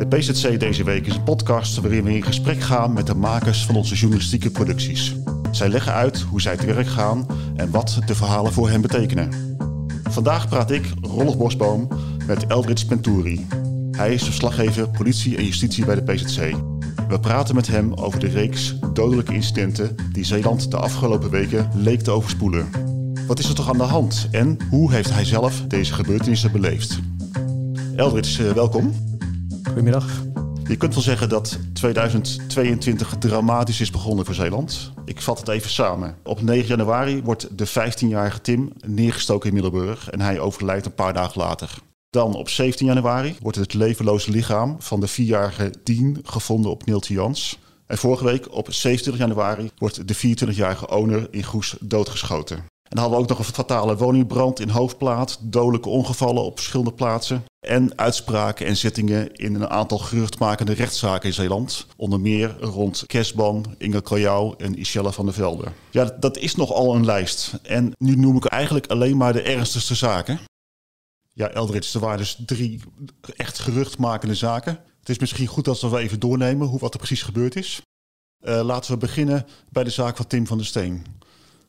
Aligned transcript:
De 0.00 0.16
PZC 0.16 0.60
deze 0.60 0.84
week 0.84 1.06
is 1.06 1.14
een 1.14 1.22
podcast 1.22 1.80
waarin 1.80 2.04
we 2.04 2.14
in 2.14 2.22
gesprek 2.22 2.60
gaan 2.60 2.92
met 2.92 3.06
de 3.06 3.14
makers 3.14 3.66
van 3.66 3.76
onze 3.76 3.94
journalistieke 3.94 4.50
producties. 4.50 5.14
Zij 5.50 5.68
leggen 5.68 5.92
uit 5.92 6.20
hoe 6.20 6.40
zij 6.40 6.56
te 6.56 6.66
werk 6.66 6.86
gaan 6.86 7.26
en 7.56 7.70
wat 7.70 7.98
de 8.06 8.14
verhalen 8.14 8.52
voor 8.52 8.68
hen 8.68 8.80
betekenen. 8.80 9.56
Vandaag 10.02 10.48
praat 10.48 10.70
ik, 10.70 10.92
Rolf 11.00 11.38
Bosboom, 11.38 11.88
met 12.26 12.46
Eldritz 12.46 12.84
Penturi. 12.84 13.46
Hij 13.90 14.14
is 14.14 14.22
verslaggever 14.22 14.88
politie 14.88 15.36
en 15.36 15.44
justitie 15.44 15.84
bij 15.84 15.94
de 15.94 16.12
PZC. 16.12 16.54
We 17.08 17.20
praten 17.20 17.54
met 17.54 17.66
hem 17.66 17.94
over 17.94 18.20
de 18.20 18.28
reeks 18.28 18.78
dodelijke 18.92 19.34
incidenten 19.34 19.96
die 20.12 20.24
Zeeland 20.24 20.70
de 20.70 20.76
afgelopen 20.76 21.30
weken 21.30 21.70
leek 21.74 22.00
te 22.00 22.10
overspoelen. 22.10 22.70
Wat 23.26 23.38
is 23.38 23.48
er 23.48 23.54
toch 23.54 23.68
aan 23.68 23.78
de 23.78 23.82
hand 23.82 24.28
en 24.30 24.56
hoe 24.70 24.92
heeft 24.92 25.12
hij 25.12 25.24
zelf 25.24 25.62
deze 25.68 25.92
gebeurtenissen 25.92 26.52
beleefd? 26.52 27.00
Eldritz, 27.96 28.38
eh, 28.38 28.50
welkom. 28.50 29.09
Goedemiddag. 29.70 30.22
Je 30.68 30.76
kunt 30.76 30.94
wel 30.94 31.02
zeggen 31.02 31.28
dat 31.28 31.58
2022 31.72 33.16
dramatisch 33.18 33.80
is 33.80 33.90
begonnen 33.90 34.24
voor 34.24 34.34
Zeeland. 34.34 34.92
Ik 35.04 35.20
vat 35.20 35.38
het 35.38 35.48
even 35.48 35.70
samen. 35.70 36.16
Op 36.24 36.42
9 36.42 36.68
januari 36.68 37.22
wordt 37.22 37.58
de 37.58 37.68
15-jarige 37.68 38.40
Tim 38.40 38.72
neergestoken 38.86 39.48
in 39.48 39.54
Middelburg 39.54 40.10
en 40.10 40.20
hij 40.20 40.40
overlijdt 40.40 40.86
een 40.86 40.94
paar 40.94 41.12
dagen 41.12 41.40
later. 41.40 41.74
Dan 42.10 42.34
op 42.34 42.48
17 42.48 42.86
januari 42.86 43.36
wordt 43.40 43.56
het 43.56 43.74
levenloze 43.74 44.30
lichaam 44.30 44.76
van 44.78 45.00
de 45.00 45.08
4-jarige 45.08 45.74
Dien 45.84 46.18
gevonden 46.22 46.70
op 46.70 46.86
Neeltje 46.86 47.14
Jans. 47.14 47.58
En 47.86 47.98
vorige 47.98 48.24
week 48.24 48.54
op 48.54 48.72
27 48.72 49.22
januari 49.26 49.70
wordt 49.78 50.08
de 50.08 50.36
24-jarige 50.36 50.88
owner 50.88 51.28
in 51.30 51.44
Goes 51.44 51.76
doodgeschoten. 51.80 52.69
En 52.90 52.96
dan 52.96 53.04
hadden 53.04 53.18
we 53.18 53.24
ook 53.24 53.38
nog 53.38 53.46
een 53.48 53.54
fatale 53.54 53.96
woningbrand 53.96 54.60
in 54.60 54.68
Hoofdplaat, 54.68 55.38
dodelijke 55.40 55.88
ongevallen 55.88 56.42
op 56.42 56.56
verschillende 56.56 56.92
plaatsen 56.92 57.44
en 57.60 57.98
uitspraken 57.98 58.66
en 58.66 58.76
zittingen 58.76 59.34
in 59.34 59.54
een 59.54 59.68
aantal 59.68 59.98
geruchtmakende 59.98 60.72
rechtszaken 60.72 61.28
in 61.28 61.34
Zeeland. 61.34 61.86
Onder 61.96 62.20
meer 62.20 62.56
rond 62.60 63.04
Kesban, 63.06 63.74
Inge 63.78 64.02
Kaljau 64.02 64.54
en 64.58 64.80
Isella 64.80 65.10
van 65.10 65.24
der 65.24 65.34
Velde. 65.34 65.72
Ja, 65.90 66.04
dat 66.04 66.36
is 66.36 66.54
nogal 66.54 66.94
een 66.94 67.04
lijst. 67.04 67.52
En 67.62 67.92
nu 67.98 68.16
noem 68.16 68.36
ik 68.36 68.44
eigenlijk 68.44 68.86
alleen 68.86 69.16
maar 69.16 69.32
de 69.32 69.42
ernstigste 69.42 69.94
zaken. 69.94 70.40
Ja, 71.32 71.48
Eldritz, 71.48 71.94
er 71.94 72.00
waren 72.00 72.18
dus 72.18 72.38
drie 72.46 72.80
echt 73.36 73.58
geruchtmakende 73.58 74.34
zaken. 74.34 74.78
Het 74.98 75.08
is 75.08 75.18
misschien 75.18 75.46
goed 75.46 75.68
als 75.68 75.82
we 75.82 75.98
even 75.98 76.20
doornemen 76.20 76.66
hoe 76.66 76.78
wat 76.78 76.92
er 76.92 76.98
precies 76.98 77.22
gebeurd 77.22 77.56
is. 77.56 77.82
Uh, 78.40 78.60
laten 78.60 78.92
we 78.92 78.98
beginnen 78.98 79.46
bij 79.68 79.84
de 79.84 79.90
zaak 79.90 80.16
van 80.16 80.26
Tim 80.26 80.46
van 80.46 80.56
der 80.56 80.66
Steen. 80.66 81.06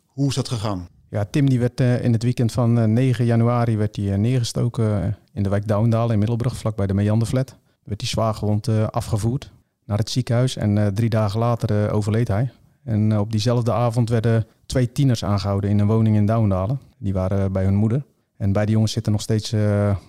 Hoe 0.05 0.27
is 0.29 0.35
dat 0.35 0.49
gegaan? 0.49 0.87
Ja, 1.11 1.25
Tim 1.25 1.49
die 1.49 1.59
werd 1.59 1.81
uh, 1.81 2.03
in 2.03 2.13
het 2.13 2.23
weekend 2.23 2.51
van 2.51 2.79
uh, 2.79 2.85
9 2.85 3.25
januari 3.25 3.77
werd 3.77 3.95
hij, 3.95 4.05
uh, 4.05 4.15
neergestoken 4.15 5.17
in 5.33 5.43
de 5.43 5.49
wijk 5.49 5.67
Douwendaal 5.67 6.11
in 6.11 6.17
Middelburg, 6.19 6.57
vlakbij 6.57 6.87
de 6.87 6.93
Meanderflat. 6.93 7.55
Werd 7.83 8.01
hij 8.01 8.09
zwaargewond 8.09 8.67
afgevoerd 8.91 9.51
naar 9.85 9.97
het 9.97 10.09
ziekenhuis 10.09 10.55
en 10.55 10.93
drie 10.93 11.09
dagen 11.09 11.39
later 11.39 11.91
overleed 11.91 12.27
hij. 12.27 12.51
En 12.83 13.19
op 13.19 13.31
diezelfde 13.31 13.71
avond 13.71 14.09
werden 14.09 14.47
twee 14.65 14.91
tieners 14.91 15.23
aangehouden 15.23 15.69
in 15.69 15.79
een 15.79 15.87
woning 15.87 16.15
in 16.15 16.25
Douwendalen. 16.25 16.79
Die 16.97 17.13
waren 17.13 17.51
bij 17.51 17.63
hun 17.63 17.75
moeder. 17.75 18.05
En 18.37 18.51
beide 18.51 18.71
jongens 18.71 18.91
zitten 18.91 19.11
nog 19.11 19.21
steeds 19.21 19.53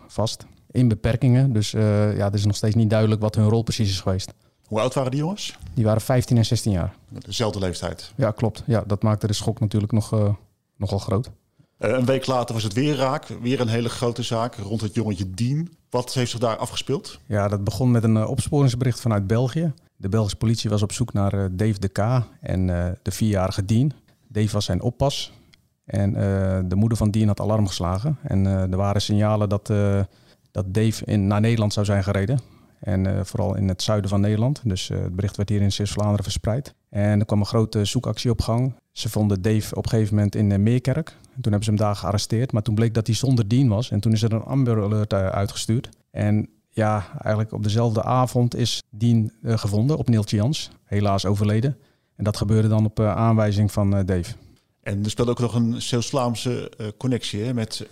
vast 0.06 0.46
in 0.70 0.88
beperkingen. 0.88 1.52
Dus 1.52 1.70
ja, 1.70 2.24
het 2.24 2.34
is 2.34 2.44
nog 2.44 2.56
steeds 2.56 2.74
niet 2.74 2.90
duidelijk 2.90 3.20
wat 3.20 3.34
hun 3.34 3.48
rol 3.48 3.62
precies 3.62 3.90
is 3.90 4.00
geweest. 4.00 4.34
Hoe 4.66 4.80
oud 4.80 4.94
waren 4.94 5.10
die 5.10 5.20
jongens? 5.20 5.58
Die 5.74 5.84
waren 5.84 6.00
15 6.00 6.36
en 6.36 6.44
16 6.44 6.72
jaar. 6.72 6.94
Dezelfde 7.08 7.58
leeftijd? 7.58 8.12
Ja, 8.16 8.30
klopt. 8.30 8.62
Ja, 8.66 8.84
dat 8.86 9.02
maakte 9.02 9.26
de 9.26 9.32
schok 9.32 9.60
natuurlijk 9.60 9.92
nog 9.92 10.36
nogal 10.82 10.98
groot. 10.98 11.30
Uh, 11.78 11.90
een 11.90 12.04
week 12.04 12.26
later 12.26 12.54
was 12.54 12.62
het 12.62 12.72
weer 12.72 12.96
raak. 12.96 13.26
Weer 13.26 13.60
een 13.60 13.68
hele 13.68 13.88
grote 13.88 14.22
zaak 14.22 14.54
rond 14.54 14.80
het 14.80 14.94
jongetje 14.94 15.30
Dien. 15.30 15.76
Wat 15.90 16.14
heeft 16.14 16.30
zich 16.30 16.40
daar 16.40 16.56
afgespeeld? 16.56 17.18
Ja, 17.26 17.48
dat 17.48 17.64
begon 17.64 17.90
met 17.90 18.04
een 18.04 18.16
uh, 18.16 18.28
opsporingsbericht 18.28 19.00
vanuit 19.00 19.26
België. 19.26 19.72
De 19.96 20.08
Belgische 20.08 20.36
politie 20.36 20.70
was 20.70 20.82
op 20.82 20.92
zoek 20.92 21.12
naar 21.12 21.34
uh, 21.34 21.44
Dave 21.50 21.78
de 21.78 21.88
K. 21.88 21.98
en 22.40 22.66
de 23.02 23.10
vierjarige 23.10 23.64
Dien. 23.64 23.92
Dave 24.28 24.52
was 24.52 24.64
zijn 24.64 24.82
oppas. 24.82 25.32
En 25.84 26.12
de 26.68 26.76
moeder 26.76 26.98
van 26.98 27.10
Dien 27.10 27.26
had 27.26 27.40
alarm 27.40 27.66
geslagen. 27.66 28.18
En 28.22 28.46
er 28.46 28.76
waren 28.76 29.02
signalen 29.02 29.48
dat, 29.48 29.66
dat 30.50 30.74
Dave 30.74 31.04
in, 31.04 31.26
naar 31.26 31.40
Nederland 31.40 31.72
zou 31.72 31.86
zijn 31.86 32.02
gereden. 32.02 32.40
En 32.80 33.26
vooral 33.26 33.56
in 33.56 33.68
het 33.68 33.82
zuiden 33.82 34.10
van 34.10 34.20
Nederland. 34.20 34.60
Dus 34.64 34.88
het 34.88 35.16
bericht 35.16 35.36
werd 35.36 35.48
hier 35.48 35.60
in 35.60 35.72
Zeeuws-Vlaanderen 35.72 36.22
verspreid. 36.22 36.74
En 36.92 37.20
er 37.20 37.26
kwam 37.26 37.38
een 37.40 37.46
grote 37.46 37.84
zoekactie 37.84 38.30
op 38.30 38.40
gang. 38.40 38.74
Ze 38.90 39.08
vonden 39.08 39.42
Dave 39.42 39.74
op 39.74 39.84
een 39.84 39.90
gegeven 39.90 40.14
moment 40.14 40.34
in 40.34 40.52
eh, 40.52 40.58
Meerkerk. 40.58 41.08
En 41.08 41.40
toen 41.40 41.52
hebben 41.52 41.64
ze 41.64 41.70
hem 41.70 41.78
daar 41.78 41.96
gearresteerd. 41.96 42.52
Maar 42.52 42.62
toen 42.62 42.74
bleek 42.74 42.94
dat 42.94 43.06
hij 43.06 43.16
zonder 43.16 43.48
dien 43.48 43.68
was. 43.68 43.90
En 43.90 44.00
toen 44.00 44.12
is 44.12 44.22
er 44.22 44.32
een 44.32 44.42
Amber 44.42 44.82
Alert 44.82 45.12
eh, 45.12 45.26
uitgestuurd. 45.26 45.88
En 46.10 46.48
ja, 46.68 47.06
eigenlijk 47.18 47.52
op 47.52 47.62
dezelfde 47.62 48.02
avond 48.02 48.56
is 48.56 48.82
Dien 48.90 49.32
uh, 49.42 49.58
gevonden 49.58 49.96
op 49.96 50.08
Neeltje 50.08 50.36
Jans. 50.36 50.70
Helaas 50.84 51.26
overleden. 51.26 51.76
En 52.16 52.24
dat 52.24 52.36
gebeurde 52.36 52.68
dan 52.68 52.84
op 52.84 53.00
uh, 53.00 53.16
aanwijzing 53.16 53.72
van 53.72 53.96
uh, 53.96 54.00
Dave. 54.04 54.34
En 54.82 55.04
er 55.04 55.10
speelde 55.10 55.30
ook 55.30 55.40
nog 55.40 55.54
een 55.54 55.82
Zeeuws-Vlaamse 55.82 56.72
connectie 56.96 57.42
hè, 57.42 57.54
met 57.54 57.86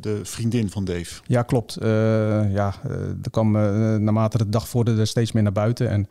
de 0.00 0.20
vriendin 0.22 0.70
van 0.70 0.84
Dave. 0.84 1.20
Ja, 1.26 1.42
klopt. 1.42 1.76
ja, 1.80 2.74
er 3.22 3.30
kwam 3.30 3.50
naarmate 4.02 4.38
de 4.38 4.48
dag 4.48 4.68
vorderde 4.68 5.04
steeds 5.04 5.32
meer 5.32 5.42
naar 5.42 5.52
buiten. 5.52 5.88
En 5.90 6.08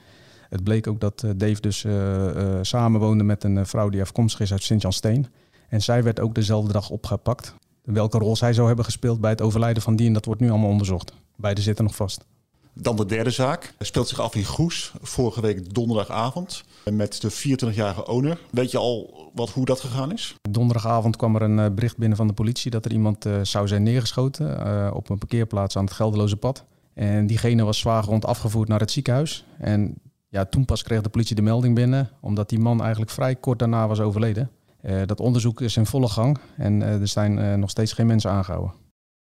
het 0.56 0.64
bleek 0.64 0.88
ook 0.88 1.00
dat 1.00 1.24
eh, 1.24 1.32
Dave 1.36 1.62
dus 1.62 1.84
eh, 1.84 2.30
eh, 2.30 2.60
samenwoonde 2.62 3.24
met 3.24 3.44
een 3.44 3.66
vrouw 3.66 3.90
die 3.90 4.02
afkomstig 4.02 4.40
is 4.40 4.52
uit 4.52 4.64
Sint-Jan-Steen. 4.64 5.28
En 5.70 5.82
zij 5.82 6.04
werd 6.04 6.20
ook 6.20 6.36
dezelfde 6.36 6.74
dag 6.74 6.90
opgepakt. 6.90 7.54
Welke 7.84 8.18
rol 8.18 8.36
zij 8.36 8.54
zou 8.54 8.68
hebben 8.68 8.86
gespeeld 8.86 9.22
bij 9.22 9.30
het 9.30 9.42
overlijden 9.42 9.84
van 9.84 9.96
die, 9.96 10.08
en 10.08 10.14
dat 10.14 10.26
wordt 10.26 10.42
nu 10.42 10.50
allemaal 10.50 10.70
onderzocht. 10.70 11.14
Beide 11.36 11.62
zitten 11.62 11.86
nog 11.86 11.96
vast. 11.96 12.26
Dan 12.74 12.96
de 12.96 13.06
derde 13.06 13.30
zaak. 13.30 13.74
speelt 13.80 14.08
zich 14.08 14.20
af 14.20 14.36
in 14.36 14.44
Goes, 14.44 14.94
vorige 15.02 15.42
week 15.42 15.74
donderdagavond. 15.74 16.64
Met 16.92 17.22
de 17.22 17.32
24-jarige 17.32 18.08
owner. 18.08 18.40
Weet 18.52 18.72
je 18.72 18.78
al 18.78 19.30
wat, 19.34 19.50
hoe 19.50 19.66
dat 19.66 19.80
gegaan 19.80 20.14
is? 20.14 20.36
Donderdagavond 20.50 21.16
kwam 21.16 21.36
er 21.36 21.42
een 21.42 21.76
bericht 21.76 21.98
binnen 21.98 22.18
van 22.18 22.28
de 22.28 22.34
politie 22.34 22.72
dat 22.72 22.86
er 22.86 22.92
iemand 22.92 23.26
uh, 23.26 23.40
zou 23.42 23.68
zijn 23.68 23.84
neergeschoten 23.84 24.68
uh, 24.68 24.92
op 24.94 25.10
een 25.10 25.18
parkeerplaats 25.18 25.78
aan 25.78 25.84
het 25.86 25.94
Geldeloze 25.94 26.38
pad. 26.38 26.66
En 26.94 27.28
diegene 27.28 27.64
was 27.64 27.80
zwaar 27.80 28.04
gewond 28.04 28.26
afgevoerd 28.26 28.68
naar 28.68 28.80
het 28.80 28.92
ziekenhuis. 28.92 29.46
En 29.58 29.96
ja, 30.36 30.46
toen 30.46 30.66
pas 30.66 30.84
kreeg 30.84 31.02
de 31.02 31.10
politie 31.10 31.36
de 31.36 31.42
melding 31.42 31.76
binnen, 31.76 32.10
omdat 32.20 32.50
die 32.50 32.60
man 32.60 32.82
eigenlijk 32.82 33.12
vrij 33.12 33.36
kort 33.36 33.60
daarna 33.60 33.88
was 33.88 34.00
overleden. 34.00 34.50
Uh, 34.82 35.02
dat 35.06 35.20
onderzoek 35.20 35.62
is 35.62 35.78
in 35.78 35.86
volle 35.86 36.08
gang 36.08 36.38
en 36.58 36.82
uh, 36.82 37.02
er 37.02 37.08
zijn 37.08 37.38
uh, 37.38 37.54
nog 37.54 37.70
steeds 37.70 37.94
geen 37.94 38.06
mensen 38.06 38.32
aangehouden. 38.32 38.74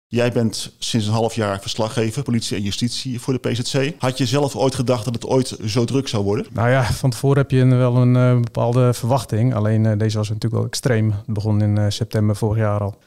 Jij 0.06 0.32
bent 0.32 0.74
sinds 0.78 1.06
een 1.06 1.12
half 1.12 1.34
jaar 1.34 1.60
verslaggever, 1.60 2.22
politie 2.22 2.56
en 2.56 2.62
justitie 2.62 3.20
voor 3.20 3.32
de 3.32 3.48
PZC. 3.48 3.94
Had 3.98 4.18
je 4.18 4.26
zelf 4.26 4.56
ooit 4.56 4.74
gedacht 4.74 5.04
dat 5.04 5.14
het 5.14 5.26
ooit 5.26 5.56
zo 5.66 5.84
druk 5.84 6.08
zou 6.08 6.24
worden? 6.24 6.46
Nou 6.52 6.68
ja, 6.68 6.84
van 6.84 7.10
tevoren 7.10 7.38
heb 7.38 7.50
je 7.50 7.64
wel 7.64 7.96
een 7.96 8.42
bepaalde 8.42 8.94
verwachting. 8.94 9.54
Alleen 9.54 9.98
deze 9.98 10.16
was 10.16 10.28
natuurlijk 10.28 10.54
wel 10.54 10.64
extreem. 10.64 11.10
Het 11.10 11.34
begon 11.34 11.62
in 11.62 11.92
september 11.92 12.36
vorig 12.36 12.58
jaar 12.58 12.80
al. 12.80 12.98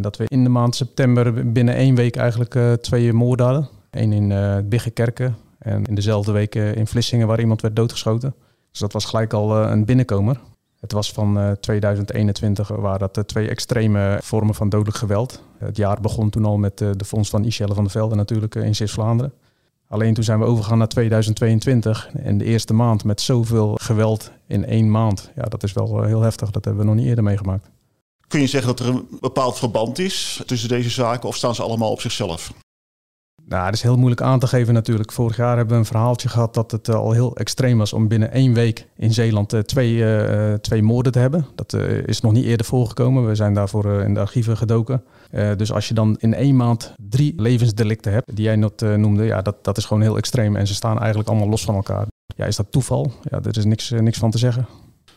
dat 0.00 0.16
we 0.16 0.24
in 0.26 0.42
de 0.42 0.48
maand 0.48 0.76
september 0.76 1.52
binnen 1.52 1.74
één 1.74 1.94
week 1.94 2.16
eigenlijk 2.16 2.82
twee 2.82 3.12
moorden 3.12 3.46
hadden. 3.46 3.68
Eén 3.90 4.12
in 4.12 4.30
uh, 4.30 4.56
Biggekerken 4.64 5.36
en 5.64 5.84
in 5.84 5.94
dezelfde 5.94 6.32
week 6.32 6.54
in 6.54 6.86
Vlissingen 6.86 7.26
waar 7.26 7.40
iemand 7.40 7.60
werd 7.60 7.76
doodgeschoten. 7.76 8.34
Dus 8.70 8.80
dat 8.80 8.92
was 8.92 9.04
gelijk 9.04 9.32
al 9.32 9.62
uh, 9.62 9.70
een 9.70 9.84
binnenkomer. 9.84 10.40
Het 10.80 10.92
was 10.92 11.12
van 11.12 11.38
uh, 11.38 11.50
2021 11.50 12.68
waar 12.68 12.98
dat 12.98 13.14
de 13.14 13.24
twee 13.24 13.48
extreme 13.48 14.18
vormen 14.22 14.54
van 14.54 14.68
dodelijk 14.68 14.96
geweld. 14.96 15.42
Het 15.58 15.76
jaar 15.76 16.00
begon 16.00 16.30
toen 16.30 16.44
al 16.44 16.56
met 16.56 16.78
de 16.78 17.04
fonds 17.06 17.30
van 17.30 17.40
Michelle 17.40 17.74
van 17.74 17.82
der 17.82 17.92
Velde 17.92 18.14
natuurlijk 18.14 18.54
in 18.54 18.74
Zeeuws-Vlaanderen. 18.74 19.32
Alleen 19.88 20.14
toen 20.14 20.24
zijn 20.24 20.38
we 20.38 20.44
overgegaan 20.44 20.78
naar 20.78 20.88
2022 20.88 22.10
en 22.14 22.38
de 22.38 22.44
eerste 22.44 22.74
maand 22.74 23.04
met 23.04 23.20
zoveel 23.20 23.78
geweld 23.82 24.30
in 24.46 24.64
één 24.64 24.90
maand. 24.90 25.30
Ja, 25.36 25.42
dat 25.42 25.62
is 25.62 25.72
wel 25.72 26.02
heel 26.02 26.20
heftig. 26.20 26.50
Dat 26.50 26.64
hebben 26.64 26.82
we 26.82 26.88
nog 26.88 26.98
niet 26.98 27.08
eerder 27.08 27.24
meegemaakt. 27.24 27.70
Kun 28.28 28.40
je 28.40 28.46
zeggen 28.46 28.76
dat 28.76 28.86
er 28.86 28.94
een 28.94 29.06
bepaald 29.20 29.58
verband 29.58 29.98
is 29.98 30.42
tussen 30.46 30.68
deze 30.68 30.90
zaken 30.90 31.28
of 31.28 31.36
staan 31.36 31.54
ze 31.54 31.62
allemaal 31.62 31.90
op 31.90 32.00
zichzelf? 32.00 32.52
Nou, 33.48 33.64
dat 33.64 33.74
is 33.74 33.82
heel 33.82 33.96
moeilijk 33.96 34.20
aan 34.20 34.38
te 34.38 34.46
geven 34.46 34.74
natuurlijk. 34.74 35.12
Vorig 35.12 35.36
jaar 35.36 35.56
hebben 35.56 35.74
we 35.74 35.80
een 35.80 35.86
verhaaltje 35.86 36.28
gehad 36.28 36.54
dat 36.54 36.70
het 36.70 36.88
uh, 36.88 36.94
al 36.94 37.12
heel 37.12 37.36
extreem 37.36 37.78
was 37.78 37.92
om 37.92 38.08
binnen 38.08 38.30
één 38.32 38.52
week 38.52 38.86
in 38.96 39.12
Zeeland 39.12 39.52
uh, 39.52 39.60
twee, 39.60 39.94
uh, 39.94 40.54
twee 40.54 40.82
moorden 40.82 41.12
te 41.12 41.18
hebben. 41.18 41.46
Dat 41.54 41.72
is 42.06 42.20
nog 42.20 42.32
niet 42.32 42.44
eerder 42.44 42.66
voorgekomen. 42.66 43.26
We 43.26 43.34
zijn 43.34 43.54
daarvoor 43.54 44.00
in 44.02 44.14
de 44.14 44.20
archieven 44.20 44.56
gedoken. 44.56 45.04
dus 45.56 45.72
als 45.72 45.88
je 45.88 45.94
dan 45.94 46.16
in 46.18 46.34
één 46.34 46.56
maand 46.56 46.94
drie 47.08 47.34
levensdelicten 47.36 48.12
hebt, 48.12 48.36
die 48.36 48.44
jij 48.44 48.56
net 48.56 48.80
noemde, 48.80 49.24
ja, 49.24 49.42
dat, 49.42 49.64
dat 49.64 49.76
is 49.76 49.84
gewoon 49.84 50.02
heel 50.02 50.16
extreem. 50.16 50.56
En 50.56 50.66
ze 50.66 50.74
staan 50.74 50.98
eigenlijk 50.98 51.28
allemaal 51.28 51.48
los 51.48 51.64
van 51.64 51.74
elkaar. 51.74 52.06
Ja, 52.36 52.44
is 52.44 52.56
dat 52.56 52.66
toeval? 52.70 53.12
Ja, 53.22 53.40
er 53.42 53.56
is 53.56 53.64
niks, 53.64 53.90
niks 53.90 54.18
van 54.18 54.30
te 54.30 54.38
zeggen. 54.38 54.66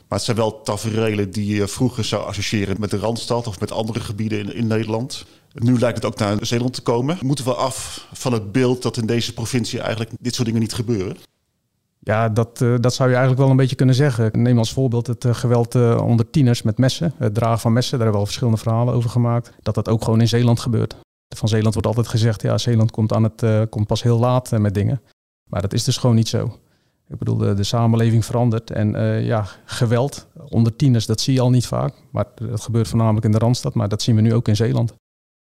Maar 0.07 0.17
het 0.17 0.23
zijn 0.23 0.37
wel 0.37 0.61
taferelen 0.61 1.31
die 1.31 1.55
je 1.55 1.67
vroeger 1.67 2.03
zou 2.03 2.25
associëren 2.25 2.75
met 2.79 2.91
de 2.91 2.97
Randstad 2.97 3.47
of 3.47 3.59
met 3.59 3.71
andere 3.71 3.99
gebieden 3.99 4.39
in, 4.39 4.53
in 4.53 4.67
Nederland. 4.67 5.25
Nu 5.63 5.79
lijkt 5.79 5.95
het 5.95 6.05
ook 6.05 6.19
naar 6.19 6.37
Zeeland 6.41 6.73
te 6.73 6.81
komen. 6.81 7.17
Moeten 7.21 7.45
we 7.45 7.53
af 7.53 8.07
van 8.13 8.33
het 8.33 8.51
beeld 8.51 8.81
dat 8.81 8.97
in 8.97 9.05
deze 9.05 9.33
provincie 9.33 9.79
eigenlijk 9.79 10.11
dit 10.19 10.33
soort 10.33 10.47
dingen 10.47 10.61
niet 10.61 10.73
gebeuren? 10.73 11.17
Ja, 11.99 12.29
dat, 12.29 12.61
uh, 12.61 12.75
dat 12.79 12.93
zou 12.93 13.09
je 13.09 13.15
eigenlijk 13.15 13.43
wel 13.43 13.51
een 13.51 13.57
beetje 13.57 13.75
kunnen 13.75 13.95
zeggen. 13.95 14.41
Neem 14.41 14.57
als 14.57 14.73
voorbeeld 14.73 15.07
het 15.07 15.25
uh, 15.25 15.33
geweld 15.33 15.75
uh, 15.75 16.01
onder 16.01 16.29
tieners 16.29 16.61
met 16.61 16.77
messen. 16.77 17.13
Het 17.17 17.33
dragen 17.33 17.59
van 17.59 17.73
messen, 17.73 17.97
daar 17.97 18.07
hebben 18.07 18.19
we 18.19 18.25
al 18.25 18.31
verschillende 18.31 18.61
verhalen 18.61 18.93
over 18.93 19.09
gemaakt. 19.09 19.51
Dat 19.61 19.75
dat 19.75 19.89
ook 19.89 20.03
gewoon 20.03 20.21
in 20.21 20.27
Zeeland 20.27 20.59
gebeurt. 20.59 20.95
Van 21.35 21.47
Zeeland 21.47 21.73
wordt 21.73 21.87
altijd 21.87 22.07
gezegd, 22.07 22.41
ja, 22.41 22.57
Zeeland 22.57 22.91
komt, 22.91 23.13
aan 23.13 23.23
het, 23.23 23.69
komt 23.69 23.87
pas 23.87 24.03
heel 24.03 24.19
laat 24.19 24.51
met 24.51 24.73
dingen. 24.73 25.01
Maar 25.43 25.61
dat 25.61 25.73
is 25.73 25.83
dus 25.83 25.97
gewoon 25.97 26.15
niet 26.15 26.27
zo. 26.27 26.59
Ik 27.09 27.17
bedoel, 27.17 27.37
de, 27.37 27.53
de 27.53 27.63
samenleving 27.63 28.25
verandert. 28.25 28.71
En 28.71 28.91
ja, 29.23 29.45
geweld 29.65 30.27
onder 30.49 30.75
tieners, 30.75 31.05
dat 31.05 31.21
zie 31.21 31.33
je 31.33 31.41
al 31.41 31.49
niet 31.49 31.67
vaak. 31.67 31.93
Maar 32.11 32.25
dat 32.35 32.61
gebeurt 32.61 32.87
voornamelijk 32.87 33.25
in 33.25 33.31
de 33.31 33.37
Randstad. 33.37 33.73
Maar 33.73 33.89
dat 33.89 34.01
zien 34.01 34.15
we 34.15 34.21
nu 34.21 34.33
ook 34.33 34.47
in 34.47 34.55
Zeeland. 34.55 34.93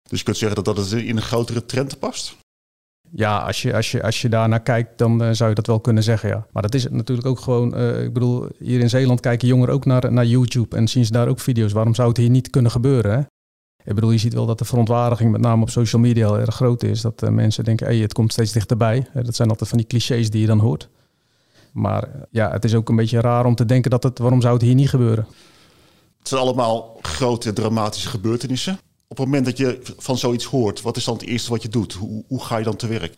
Dus 0.02 0.19
je 0.19 0.25
kunt 0.25 0.37
zeggen 0.37 0.64
dat 0.64 0.76
dat 0.76 0.93
in 0.93 1.16
een 1.16 1.22
grotere 1.22 1.66
trend 1.66 1.99
past? 1.99 2.37
Ja, 3.14 3.38
als 3.38 3.62
je, 3.62 3.75
als 3.75 3.90
je, 3.90 4.02
als 4.02 4.22
je 4.22 4.28
daar 4.28 4.49
naar 4.49 4.62
kijkt, 4.62 4.99
dan 4.99 5.22
uh, 5.22 5.28
zou 5.32 5.49
je 5.49 5.54
dat 5.54 5.66
wel 5.66 5.81
kunnen 5.81 6.02
zeggen, 6.02 6.28
ja. 6.28 6.46
Maar 6.52 6.62
dat 6.62 6.75
is 6.75 6.88
natuurlijk 6.90 7.26
ook 7.26 7.40
gewoon... 7.40 7.78
Uh, 7.78 8.02
ik 8.02 8.12
bedoel, 8.12 8.49
hier 8.58 8.81
in 8.81 8.88
Zeeland 8.88 9.20
kijken 9.20 9.49
jongeren 9.49 9.75
ook 9.75 9.84
naar, 9.84 10.12
naar 10.12 10.26
YouTube... 10.26 10.76
en 10.76 10.88
zien 10.88 11.04
ze 11.04 11.12
daar 11.12 11.28
ook 11.28 11.40
video's. 11.40 11.72
Waarom 11.72 11.94
zou 11.94 12.08
het 12.08 12.16
hier 12.16 12.31
niet 12.31 12.50
kunnen 12.50 12.70
gebeuren, 12.70 13.12
hè? 13.12 13.20
Ik 13.84 13.94
bedoel, 13.94 14.10
je 14.10 14.19
ziet 14.19 14.34
wel 14.34 14.46
dat 14.46 14.58
de 14.58 14.64
verontwaardiging 14.64 15.31
met 15.31 15.40
name 15.40 15.62
op 15.62 15.70
social 15.70 16.02
media 16.02 16.26
heel 16.26 16.38
erg 16.38 16.55
groot 16.55 16.82
is. 16.82 17.00
Dat 17.00 17.22
uh, 17.22 17.31
mensen 17.31 17.64
denken, 17.64 17.87
hey, 17.87 17.96
het 17.96 18.12
komt 18.12 18.32
steeds 18.32 18.52
dichterbij. 18.52 19.06
dat 19.12 19.34
zijn 19.34 19.48
altijd 19.48 19.69
van 19.69 19.78
die 19.78 19.87
clichés 19.87 20.31
die 20.31 20.40
je 20.40 20.46
dan 20.46 20.58
hoort. 20.58 20.88
Maar 21.72 22.08
ja, 22.31 22.50
het 22.50 22.64
is 22.64 22.75
ook 22.75 22.88
een 22.88 22.96
beetje 22.96 23.20
raar 23.20 23.44
om 23.44 23.55
te 23.55 23.64
denken 23.64 23.90
dat 23.90 24.02
het... 24.02 24.19
waarom 24.19 24.40
zou 24.40 24.55
het 24.55 24.62
hier 24.62 24.75
niet 24.75 24.88
gebeuren? 24.88 25.26
Het 26.19 26.28
zijn 26.28 26.40
allemaal 26.40 26.98
grote 27.02 27.52
dramatische 27.52 28.08
gebeurtenissen. 28.08 28.78
Op 29.12 29.18
het 29.18 29.26
moment 29.26 29.44
dat 29.44 29.56
je 29.56 29.80
van 29.98 30.18
zoiets 30.18 30.44
hoort, 30.44 30.82
wat 30.82 30.96
is 30.96 31.04
dan 31.04 31.14
het 31.14 31.22
eerste 31.22 31.50
wat 31.50 31.62
je 31.62 31.68
doet? 31.68 31.92
Hoe, 31.92 32.24
hoe 32.26 32.44
ga 32.44 32.56
je 32.56 32.64
dan 32.64 32.76
te 32.76 32.86
werk? 32.86 33.14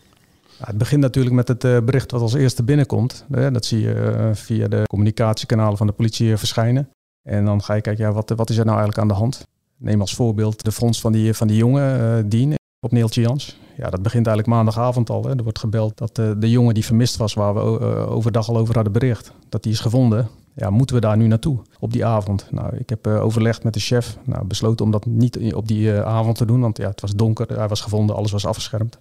Het 0.58 0.79
begint 0.79 1.00
natuurlijk 1.00 1.35
met 1.35 1.49
het 1.49 1.64
uh, 1.64 1.79
bericht 1.81 2.11
wat 2.11 2.20
als 2.20 2.35
eerste 2.35 2.62
binnenkomt. 2.62 3.25
dat 3.29 3.64
zie 3.64 3.81
je 3.81 3.94
uh, 3.94 4.35
via 4.35 4.69
de 4.69 4.82
communicatiekanalen 4.87 5.76
van 5.76 5.87
de 5.87 5.93
politie 5.93 6.37
verschijnen. 6.37 6.88
En 7.23 7.44
dan 7.44 7.62
ga 7.62 7.75
je 7.75 7.81
kijken, 7.81 8.05
ja, 8.05 8.12
wat, 8.12 8.31
wat 8.37 8.50
is 8.50 8.56
er 8.56 8.64
nou 8.64 8.79
eigenlijk 8.79 8.99
aan 8.99 9.17
de 9.17 9.20
hand? 9.20 9.46
Neem 9.76 10.00
als 10.00 10.14
voorbeeld 10.14 10.64
de 10.64 10.73
fonds 10.73 11.00
van 11.00 11.12
die, 11.12 11.35
van 11.35 11.46
die 11.46 11.56
jongen, 11.56 12.19
uh, 12.19 12.31
Dien, 12.31 12.55
op 12.81 12.93
Neeltje 12.93 13.20
Jans. 13.20 13.58
Ja, 13.76 13.91
dat 13.91 14.02
begint 14.02 14.26
eigenlijk 14.26 14.56
maandagavond 14.56 15.11
al. 15.11 15.25
Hè. 15.25 15.37
Er 15.37 15.43
wordt 15.43 15.58
gebeld 15.58 15.99
dat 15.99 16.17
de 16.17 16.50
jongen 16.50 16.75
die 16.75 16.85
vermist 16.85 17.17
was, 17.17 17.35
waar 17.35 17.55
we 17.55 17.61
overdag 18.08 18.49
al 18.49 18.56
over 18.56 18.75
hadden 18.75 18.93
bericht, 18.93 19.32
dat 19.49 19.62
die 19.62 19.73
is 19.73 19.81
gevonden 19.81 20.29
ja, 20.55 20.71
moeten 20.71 20.95
we 20.95 21.01
daar 21.01 21.17
nu 21.17 21.27
naartoe 21.27 21.59
op 21.79 21.93
die 21.93 22.05
avond? 22.05 22.47
Nou, 22.51 22.77
ik 22.77 22.89
heb 22.89 23.06
uh, 23.06 23.25
overlegd 23.25 23.65
met 23.65 23.75
de 23.75 23.81
chef, 23.81 24.19
nou, 24.25 24.45
besloten 24.45 24.85
om 24.85 24.91
dat 24.91 25.06
niet 25.06 25.55
op 25.55 25.69
die 25.69 25.87
uh, 25.87 26.01
avond 26.01 26.37
te 26.37 26.47
doen, 26.47 26.61
want 26.61 26.77
ja, 26.77 26.89
het 26.89 27.01
was 27.01 27.15
donker, 27.15 27.56
hij 27.56 27.69
was 27.69 27.81
gevonden, 27.81 28.17
alles 28.17 28.31
was 28.31 28.47
afgeschermd. 28.47 28.99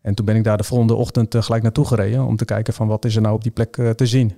En 0.00 0.14
toen 0.14 0.24
ben 0.24 0.36
ik 0.36 0.44
daar 0.44 0.56
de 0.56 0.64
volgende 0.64 0.94
ochtend 0.94 1.34
uh, 1.34 1.42
gelijk 1.42 1.62
naartoe 1.62 1.86
gereden 1.86 2.24
om 2.24 2.36
te 2.36 2.44
kijken 2.44 2.74
van 2.74 2.86
wat 2.86 3.04
is 3.04 3.16
er 3.16 3.22
nou 3.22 3.34
op 3.34 3.42
die 3.42 3.52
plek 3.52 3.72
te 3.94 4.06
zien. 4.06 4.32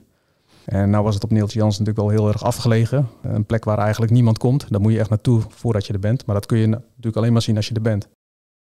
En 0.65 0.91
nou 0.91 1.05
was 1.05 1.15
het 1.15 1.25
op 1.25 1.31
Neeltje 1.31 1.59
Jans 1.59 1.79
natuurlijk 1.79 2.07
wel 2.07 2.17
heel 2.17 2.33
erg 2.33 2.43
afgelegen. 2.43 3.09
Een 3.23 3.45
plek 3.45 3.65
waar 3.65 3.79
eigenlijk 3.79 4.13
niemand 4.13 4.39
komt. 4.39 4.67
Daar 4.71 4.81
moet 4.81 4.93
je 4.93 4.99
echt 4.99 5.11
naartoe 5.11 5.43
voordat 5.49 5.87
je 5.87 5.93
er 5.93 5.99
bent. 5.99 6.27
Maar 6.27 6.35
dat 6.35 6.47
kun 6.47 6.59
je 6.59 6.67
natuurlijk 6.67 7.17
alleen 7.17 7.33
maar 7.33 7.43
zien 7.43 7.57
als 7.57 7.69
je 7.69 7.75
er 7.75 7.83
bent. 7.83 8.09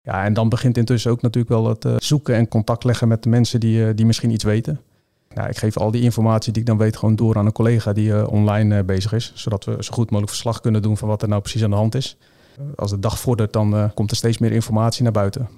Ja, 0.01 0.23
en 0.23 0.33
dan 0.33 0.50
begint 0.50 0.77
intussen 0.77 1.12
ook 1.12 1.21
natuurlijk 1.21 1.53
wel 1.53 1.68
het 1.68 2.03
zoeken 2.03 2.35
en 2.35 2.47
contact 2.47 2.83
leggen 2.83 3.07
met 3.07 3.23
de 3.23 3.29
mensen 3.29 3.59
die, 3.59 3.94
die 3.94 4.06
misschien 4.06 4.31
iets 4.31 4.44
weten. 4.44 4.79
Nou, 5.33 5.50
ik 5.50 5.57
geef 5.57 5.78
al 5.78 5.92
die 5.92 6.01
informatie 6.01 6.51
die 6.51 6.62
ik 6.62 6.68
dan 6.68 6.78
weet 6.78 6.98
gewoon 6.98 7.16
door 7.16 7.38
aan 7.38 7.45
een 7.45 7.51
collega 7.51 7.94
die 7.94 8.07
uh, 8.07 8.28
online 8.28 8.78
uh, 8.78 8.83
bezig 8.83 9.13
is. 9.13 9.31
Zodat 9.36 9.66
we 9.66 9.75
zo 9.80 9.94
goed 9.94 10.06
mogelijk 10.06 10.30
verslag 10.30 10.62
kunnen 10.62 10.81
doen 10.81 10.98
van 10.98 11.07
wat 11.07 11.22
er 11.22 11.28
nou 11.28 11.42
precies 11.42 11.63
aan 11.63 11.69
de 11.69 11.75
hand 11.75 11.95
is. 11.95 12.18
Als 12.75 12.92
de 12.92 13.00
dag 13.00 13.19
vordert, 13.19 13.54
dan 13.54 13.75
uh, 13.75 13.89
komt 13.94 14.12
er 14.12 14.18
steeds 14.18 14.38
meer 14.38 14.51
informatie 14.51 15.04
naar 15.04 15.12
buiten. 15.12 15.50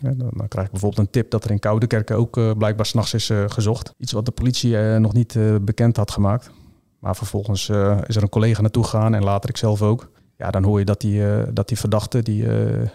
Dan, 0.00 0.48
krijg 0.48 0.66
ik 0.66 0.72
bijvoorbeeld 0.72 1.06
een 1.06 1.12
tip 1.12 1.30
dat 1.30 1.44
er 1.44 1.50
in 1.50 1.58
Koudekerken 1.58 2.16
ook 2.16 2.58
blijkbaar 2.58 2.86
s'nachts 2.86 3.14
is 3.14 3.30
gezocht. 3.46 3.94
Iets 3.98 4.12
wat 4.12 4.24
de 4.24 4.30
politie 4.30 4.76
nog 4.76 5.12
niet 5.12 5.38
bekend 5.60 5.96
had 5.96 6.10
gemaakt. 6.10 6.50
Maar 6.98 7.16
vervolgens 7.16 7.68
is 8.06 8.16
er 8.16 8.22
een 8.22 8.28
collega 8.28 8.60
naartoe 8.60 8.84
gegaan 8.84 9.14
en 9.14 9.24
later 9.24 9.50
ik 9.50 9.56
zelf 9.56 9.82
ook. 9.82 10.10
Ja, 10.36 10.50
dan 10.50 10.64
hoor 10.64 10.78
je 10.78 10.84
dat 10.84 11.00
die, 11.00 11.22
dat 11.52 11.68
die 11.68 11.78
verdachte 11.78 12.22
die, 12.22 12.46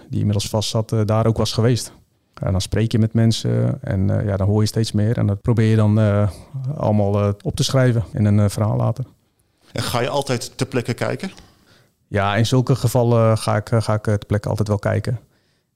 die 0.09 0.19
inmiddels 0.19 0.49
vast 0.49 0.69
zat, 0.69 0.95
daar 1.05 1.25
ook 1.25 1.37
was 1.37 1.51
geweest. 1.51 1.93
En 2.41 2.51
dan 2.51 2.61
spreek 2.61 2.91
je 2.91 2.99
met 2.99 3.13
mensen 3.13 3.77
en 3.81 4.09
uh, 4.09 4.25
ja, 4.25 4.37
dan 4.37 4.47
hoor 4.47 4.61
je 4.61 4.67
steeds 4.67 4.91
meer. 4.91 5.17
En 5.17 5.27
dat 5.27 5.41
probeer 5.41 5.69
je 5.69 5.75
dan 5.75 5.99
uh, 5.99 6.29
allemaal 6.77 7.23
uh, 7.23 7.33
op 7.41 7.55
te 7.55 7.63
schrijven 7.63 8.03
in 8.13 8.25
een 8.25 8.49
verhaal 8.49 8.77
later. 8.77 9.05
En 9.71 9.83
ga 9.83 10.01
je 10.01 10.09
altijd 10.09 10.57
ter 10.57 10.67
plekke 10.67 10.93
kijken? 10.93 11.31
Ja, 12.07 12.35
in 12.35 12.45
zulke 12.45 12.75
gevallen 12.75 13.37
ga 13.37 13.55
ik, 13.55 13.69
ga 13.73 13.93
ik 13.93 14.03
ter 14.03 14.25
plekke 14.27 14.49
altijd 14.49 14.67
wel 14.67 14.79
kijken. 14.79 15.19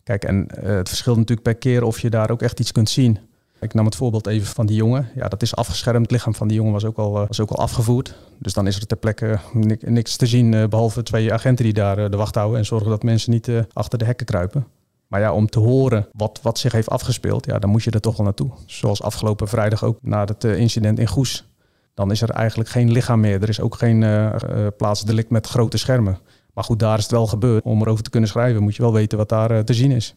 Kijk, 0.04 0.24
en 0.24 0.48
het 0.60 0.88
verschilt 0.88 1.18
natuurlijk 1.18 1.48
per 1.48 1.56
keer 1.56 1.84
of 1.84 2.00
je 2.00 2.10
daar 2.10 2.32
ook 2.32 2.42
echt 2.42 2.60
iets 2.60 2.72
kunt 2.72 2.90
zien. 2.90 3.20
Ik 3.60 3.74
nam 3.74 3.86
het 3.86 3.96
voorbeeld 3.96 4.28
even 4.28 4.48
van 4.48 4.66
die 4.66 4.76
jongen. 4.76 5.10
Ja, 5.16 5.28
dat 5.28 5.42
is 5.42 5.56
afgeschermd. 5.56 6.02
Het 6.02 6.12
lichaam 6.12 6.36
van 6.36 6.48
die 6.48 6.58
jongen 6.58 6.74
was 6.74 6.86
ook 6.86 6.98
al, 6.98 7.12
was 7.12 7.40
ook 7.40 7.50
al 7.50 7.58
afgevoerd. 7.58 8.16
Dus 8.38 8.54
dan 8.54 8.68
is 8.68 8.76
er 8.76 8.88
ter 8.88 8.98
plekke 8.98 9.40
niks 9.80 10.16
te 10.16 10.26
zien, 10.26 10.70
behalve 10.70 11.04
twee 11.04 11.34
agenten 11.34 11.66
die 11.66 11.74
daar 11.74 12.10
de 12.10 12.18
wacht 12.18 12.36
houden 12.36 12.58
en 12.58 12.66
zorgen 12.66 12.90
dat 12.90 13.04
mensen 13.04 13.32
niet 13.32 13.52
achter 13.74 14.00
de 14.00 14.06
hekken 14.06 14.26
kruipen. 14.26 14.68
Maar 15.12 15.20
ja, 15.20 15.34
om 15.34 15.50
te 15.50 15.60
horen 15.60 16.08
wat, 16.12 16.40
wat 16.42 16.60
zich 16.60 16.72
heeft 16.72 16.90
afgespeeld, 16.90 17.46
ja, 17.46 17.60
dan 17.60 17.70
moet 17.70 17.84
je 17.84 17.92
er 17.92 18.02
toch 18.02 18.18
wel 18.18 18.26
naartoe. 18.26 18.52
Zoals 18.66 19.02
afgelopen 19.02 19.48
vrijdag 19.48 19.84
ook 19.84 19.98
na 20.02 20.24
het 20.24 20.44
eh, 20.44 20.58
incident 20.58 21.00
in 21.00 21.08
Goes. 21.08 21.46
Dan 21.94 22.12
is 22.12 22.22
er 22.22 22.30
eigenlijk 22.30 22.70
geen 22.70 22.92
lichaam 22.92 23.20
meer. 23.20 23.42
Er 23.42 23.50
is 23.50 23.60
ook 23.60 23.76
geen 23.76 24.02
uh, 24.02 24.36
plaatsdelict 24.78 25.30
met 25.30 25.48
grote 25.48 25.78
schermen. 25.78 26.20
Maar 26.54 26.64
goed, 26.64 26.80
daar 26.80 26.98
is 26.98 27.04
het 27.04 27.12
wel 27.12 27.28
gebeurd. 27.28 27.64
Om 27.64 27.82
erover 27.82 28.04
te 28.04 28.10
kunnen 28.10 28.30
schrijven 28.30 28.64
moet 28.64 28.76
je 28.76 28.82
wel 28.82 28.94
weten 28.94 29.18
wat 29.18 29.30
daar 29.30 29.66
te 29.66 29.74
zien 29.74 29.92
is. 29.92 30.16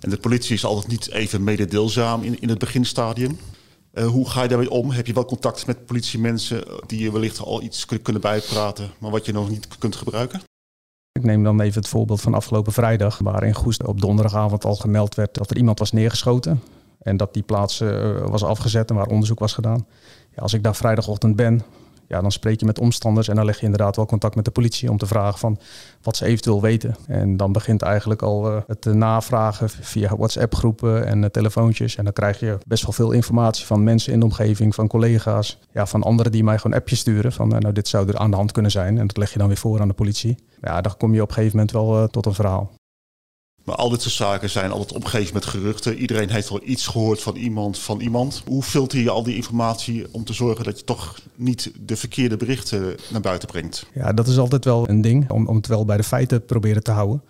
En 0.00 0.10
de 0.10 0.16
politie 0.16 0.54
is 0.54 0.64
altijd 0.64 0.88
niet 0.88 1.10
even 1.10 1.44
mededeelzaam 1.44 2.22
in, 2.22 2.40
in 2.40 2.48
het 2.48 2.58
beginstadium. 2.58 3.38
Hoe 3.92 4.28
ga 4.28 4.42
je 4.42 4.48
daarmee 4.48 4.70
om? 4.70 4.90
Heb 4.90 5.06
je 5.06 5.12
wel 5.12 5.24
contact 5.24 5.66
met 5.66 5.86
politiemensen 5.86 6.64
die 6.86 7.02
je 7.02 7.12
wellicht 7.12 7.40
al 7.40 7.62
iets 7.62 7.86
kunnen 8.02 8.22
bijpraten, 8.22 8.90
maar 8.98 9.10
wat 9.10 9.26
je 9.26 9.32
nog 9.32 9.50
niet 9.50 9.78
kunt 9.78 9.96
gebruiken? 9.96 10.40
Ik 11.12 11.24
neem 11.24 11.42
dan 11.42 11.60
even 11.60 11.80
het 11.80 11.88
voorbeeld 11.88 12.20
van 12.20 12.34
afgelopen 12.34 12.72
vrijdag, 12.72 13.18
waar 13.18 13.42
in 13.42 13.54
Goes 13.54 13.76
op 13.76 14.00
donderdagavond 14.00 14.64
al 14.64 14.74
gemeld 14.74 15.14
werd 15.14 15.34
dat 15.34 15.50
er 15.50 15.56
iemand 15.56 15.78
was 15.78 15.92
neergeschoten. 15.92 16.62
En 17.02 17.16
dat 17.16 17.34
die 17.34 17.42
plaats 17.42 17.80
uh, 17.80 18.18
was 18.18 18.44
afgezet 18.44 18.90
en 18.90 18.96
waar 18.96 19.06
onderzoek 19.06 19.38
was 19.38 19.52
gedaan. 19.52 19.86
Ja, 20.34 20.42
als 20.42 20.52
ik 20.52 20.62
daar 20.62 20.76
vrijdagochtend 20.76 21.36
ben, 21.36 21.62
ja, 22.06 22.20
dan 22.20 22.32
spreek 22.32 22.60
je 22.60 22.66
met 22.66 22.78
omstanders 22.78 23.28
en 23.28 23.34
dan 23.34 23.44
leg 23.44 23.58
je 23.58 23.64
inderdaad 23.64 23.96
wel 23.96 24.06
contact 24.06 24.34
met 24.34 24.44
de 24.44 24.50
politie 24.50 24.90
om 24.90 24.96
te 24.96 25.06
vragen 25.06 25.38
van 25.38 25.58
wat 26.02 26.16
ze 26.16 26.24
eventueel 26.24 26.60
weten. 26.60 26.96
En 27.06 27.36
dan 27.36 27.52
begint 27.52 27.82
eigenlijk 27.82 28.22
al 28.22 28.50
uh, 28.50 28.60
het 28.66 28.84
navragen 28.84 29.70
via 29.70 30.16
WhatsApp-groepen 30.16 31.06
en 31.06 31.32
telefoontjes. 31.32 31.96
En 31.96 32.04
dan 32.04 32.12
krijg 32.12 32.40
je 32.40 32.58
best 32.66 32.82
wel 32.82 32.92
veel 32.92 33.12
informatie 33.12 33.66
van 33.66 33.84
mensen 33.84 34.12
in 34.12 34.18
de 34.18 34.24
omgeving, 34.24 34.74
van 34.74 34.88
collega's, 34.88 35.58
ja, 35.72 35.86
van 35.86 36.02
anderen 36.02 36.32
die 36.32 36.44
mij 36.44 36.58
gewoon 36.58 36.76
appjes 36.76 36.98
sturen 36.98 37.32
van 37.32 37.48
nou 37.48 37.72
dit 37.72 37.88
zou 37.88 38.08
er 38.08 38.18
aan 38.18 38.30
de 38.30 38.36
hand 38.36 38.52
kunnen 38.52 38.70
zijn. 38.70 38.98
En 38.98 39.06
dat 39.06 39.16
leg 39.16 39.32
je 39.32 39.38
dan 39.38 39.48
weer 39.48 39.56
voor 39.56 39.80
aan 39.80 39.88
de 39.88 39.94
politie. 39.94 40.36
Ja, 40.60 40.80
dan 40.80 40.96
kom 40.96 41.14
je 41.14 41.22
op 41.22 41.28
een 41.28 41.34
gegeven 41.34 41.56
moment 41.56 41.74
wel 41.74 42.08
tot 42.08 42.26
een 42.26 42.34
verhaal. 42.34 42.70
Maar 43.64 43.76
al 43.76 43.88
dit 43.88 44.02
soort 44.02 44.14
zaken 44.14 44.50
zijn 44.50 44.70
altijd 44.70 44.92
omgeven 44.92 45.34
met 45.34 45.44
geruchten. 45.44 45.96
Iedereen 45.96 46.30
heeft 46.30 46.48
wel 46.48 46.60
iets 46.64 46.86
gehoord 46.86 47.22
van 47.22 47.36
iemand 47.36 47.78
van 47.78 48.00
iemand. 48.00 48.42
Hoe 48.46 48.62
filter 48.62 48.98
je 48.98 49.10
al 49.10 49.22
die 49.22 49.36
informatie 49.36 50.06
om 50.10 50.24
te 50.24 50.32
zorgen 50.32 50.64
dat 50.64 50.78
je 50.78 50.84
toch 50.84 51.20
niet 51.34 51.72
de 51.80 51.96
verkeerde 51.96 52.36
berichten 52.36 52.94
naar 53.10 53.20
buiten 53.20 53.48
brengt? 53.48 53.86
Ja, 53.94 54.12
dat 54.12 54.26
is 54.26 54.38
altijd 54.38 54.64
wel 54.64 54.88
een 54.88 55.00
ding, 55.00 55.30
om, 55.30 55.46
om 55.46 55.56
het 55.56 55.66
wel 55.66 55.84
bij 55.84 55.96
de 55.96 56.02
feiten 56.02 56.44
proberen 56.44 56.82
te 56.82 56.90
houden 56.90 57.22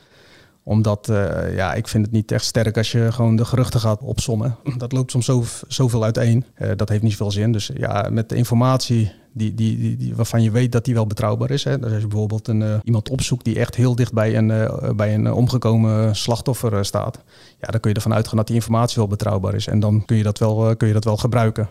omdat, 0.70 1.08
uh, 1.08 1.56
ja, 1.56 1.74
ik 1.74 1.88
vind 1.88 2.04
het 2.04 2.14
niet 2.14 2.32
echt 2.32 2.44
sterk 2.44 2.76
als 2.76 2.92
je 2.92 3.12
gewoon 3.12 3.36
de 3.36 3.44
geruchten 3.44 3.80
gaat 3.80 4.00
opsommen. 4.02 4.56
Dat 4.78 4.92
loopt 4.92 5.10
soms 5.10 5.24
zo, 5.24 5.44
zoveel 5.68 6.04
uiteen. 6.04 6.44
Uh, 6.58 6.70
dat 6.76 6.88
heeft 6.88 7.02
niet 7.02 7.12
zoveel 7.12 7.30
zin. 7.30 7.52
Dus 7.52 7.70
ja, 7.74 8.08
met 8.10 8.28
de 8.28 8.34
informatie 8.36 9.12
die, 9.32 9.54
die, 9.54 9.78
die, 9.78 9.96
die, 9.96 10.14
waarvan 10.14 10.42
je 10.42 10.50
weet 10.50 10.72
dat 10.72 10.84
die 10.84 10.94
wel 10.94 11.06
betrouwbaar 11.06 11.50
is. 11.50 11.64
Hè. 11.64 11.78
Dus 11.78 11.92
als 11.92 12.00
je 12.00 12.06
bijvoorbeeld 12.06 12.48
een, 12.48 12.60
uh, 12.60 12.74
iemand 12.84 13.08
opzoekt 13.08 13.44
die 13.44 13.58
echt 13.58 13.74
heel 13.74 13.94
dicht 13.94 14.12
bij 14.12 14.36
een, 14.36 14.70
bij 14.96 15.14
een 15.14 15.32
omgekomen 15.32 16.16
slachtoffer 16.16 16.84
staat. 16.84 17.22
Ja, 17.60 17.68
dan 17.68 17.80
kun 17.80 17.90
je 17.90 17.96
ervan 17.96 18.14
uitgaan 18.14 18.36
dat 18.36 18.46
die 18.46 18.56
informatie 18.56 18.96
wel 18.96 19.06
betrouwbaar 19.06 19.54
is. 19.54 19.66
En 19.66 19.80
dan 19.80 20.04
kun 20.04 20.16
je 20.16 20.22
dat 20.22 20.38
wel, 20.38 20.76
kun 20.76 20.88
je 20.88 20.94
dat 20.94 21.04
wel 21.04 21.16
gebruiken. 21.16 21.68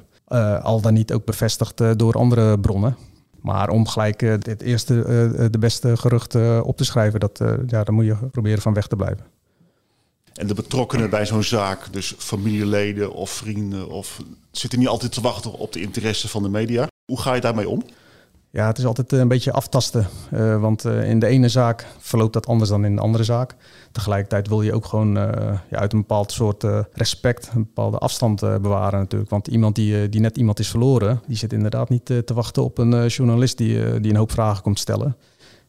al 0.61 0.81
dan 0.81 0.93
niet 0.93 1.13
ook 1.13 1.25
bevestigd 1.25 1.99
door 1.99 2.13
andere 2.13 2.59
bronnen. 2.59 2.95
Maar 3.41 3.69
om 3.69 3.88
gelijk 3.88 4.22
het 4.22 4.62
eerste, 4.62 4.93
de 5.51 5.60
beste 5.60 5.98
gerucht 5.98 6.36
op 6.62 6.77
te 6.77 6.86
schrijven, 6.86 7.19
dat, 7.19 7.41
ja, 7.67 7.84
dan 7.84 7.93
moet 7.93 8.05
je 8.05 8.15
proberen 8.31 8.62
van 8.62 8.74
weg 8.74 8.88
te 8.88 8.96
blijven. 8.96 9.25
En 10.34 10.48
de 10.48 10.53
betrokkenen 10.53 11.10
bij 11.10 11.25
zo'n 11.25 11.43
zaak, 11.43 11.93
dus 11.93 12.15
familieleden 12.17 13.13
of 13.13 13.29
vrienden, 13.29 13.89
of 13.89 14.22
zitten 14.51 14.79
niet 14.79 14.88
altijd 14.88 15.12
te 15.12 15.22
wachten 15.22 15.51
op 15.51 15.74
de 15.74 15.81
interesse 15.81 16.27
van 16.27 16.43
de 16.43 16.50
media. 16.50 16.88
Hoe 17.05 17.19
ga 17.19 17.34
je 17.34 17.41
daarmee 17.41 17.69
om? 17.69 17.84
Ja, 18.51 18.67
het 18.67 18.77
is 18.77 18.85
altijd 18.85 19.11
een 19.11 19.27
beetje 19.27 19.51
aftasten. 19.51 20.07
Uh, 20.33 20.61
want 20.61 20.85
uh, 20.85 21.09
in 21.09 21.19
de 21.19 21.27
ene 21.27 21.49
zaak 21.49 21.85
verloopt 21.97 22.33
dat 22.33 22.47
anders 22.47 22.69
dan 22.69 22.85
in 22.85 22.95
de 22.95 23.01
andere 23.01 23.23
zaak. 23.23 23.55
Tegelijkertijd 23.91 24.47
wil 24.47 24.61
je 24.61 24.73
ook 24.73 24.85
gewoon 24.85 25.17
uit 25.71 25.93
een 25.93 25.99
bepaald 25.99 26.31
soort 26.31 26.63
respect, 26.93 27.51
een 27.53 27.63
bepaalde 27.63 27.97
afstand 27.97 28.39
bewaren 28.39 28.99
natuurlijk. 28.99 29.29
Want 29.29 29.47
iemand 29.47 29.75
die, 29.75 30.09
die 30.09 30.21
net 30.21 30.37
iemand 30.37 30.59
is 30.59 30.69
verloren, 30.69 31.21
die 31.27 31.37
zit 31.37 31.53
inderdaad 31.53 31.89
niet 31.89 32.05
te 32.05 32.33
wachten 32.33 32.63
op 32.63 32.77
een 32.77 33.07
journalist 33.07 33.57
die, 33.57 33.99
die 33.99 34.11
een 34.11 34.17
hoop 34.17 34.31
vragen 34.31 34.63
komt 34.63 34.79
stellen. 34.79 35.17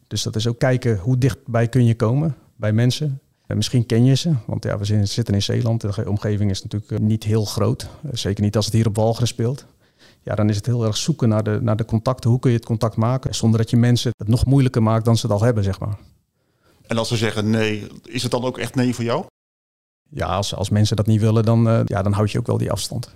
Dus 0.07 0.23
dat 0.23 0.35
is 0.35 0.47
ook 0.47 0.59
kijken 0.59 0.97
hoe 0.97 1.17
dichtbij 1.17 1.67
kun 1.67 1.85
je 1.85 1.95
komen 1.95 2.35
bij 2.55 2.73
mensen. 2.73 3.21
misschien 3.47 3.85
ken 3.85 4.05
je 4.05 4.15
ze, 4.15 4.33
want 4.45 4.63
ja, 4.63 4.77
we 4.77 5.05
zitten 5.05 5.33
in 5.33 5.41
Zeeland. 5.41 5.81
De 5.81 6.09
omgeving 6.09 6.49
is 6.49 6.63
natuurlijk 6.63 7.01
niet 7.01 7.23
heel 7.23 7.45
groot. 7.45 7.87
zeker 8.11 8.43
niet 8.43 8.55
als 8.55 8.65
het 8.65 8.73
hier 8.73 8.87
op 8.87 8.95
Walcheren 8.95 9.27
speelt 9.27 9.65
ja, 10.23 10.35
dan 10.35 10.49
is 10.49 10.55
het 10.55 10.65
heel 10.65 10.85
erg 10.85 10.97
zoeken 10.97 11.29
naar 11.29 11.43
de, 11.43 11.59
naar 11.61 11.75
de 11.75 11.85
contacten. 11.85 12.29
Hoe 12.29 12.39
kun 12.39 12.51
je 12.51 12.57
het 12.57 12.65
contact 12.65 12.95
maken 12.95 13.35
zonder 13.35 13.59
dat 13.59 13.69
je 13.69 13.77
mensen 13.77 14.11
het 14.17 14.27
nog 14.27 14.45
moeilijker 14.45 14.83
maakt 14.83 15.05
dan 15.05 15.17
ze 15.17 15.27
het 15.27 15.35
al 15.35 15.43
hebben, 15.43 15.63
zeg 15.63 15.79
maar. 15.79 15.97
En 16.87 16.97
als 16.97 17.07
ze 17.07 17.17
zeggen 17.17 17.49
nee, 17.49 17.87
is 18.03 18.21
het 18.21 18.31
dan 18.31 18.43
ook 18.43 18.57
echt 18.57 18.75
nee 18.75 18.95
voor 18.95 19.03
jou? 19.03 19.25
Ja, 20.09 20.25
als, 20.25 20.55
als 20.55 20.69
mensen 20.69 20.95
dat 20.95 21.05
niet 21.05 21.21
willen, 21.21 21.45
dan, 21.45 21.67
uh, 21.67 21.81
ja, 21.85 22.01
dan 22.01 22.11
houd 22.11 22.31
je 22.31 22.39
ook 22.39 22.47
wel 22.47 22.57
die 22.57 22.71
afstand. 22.71 23.13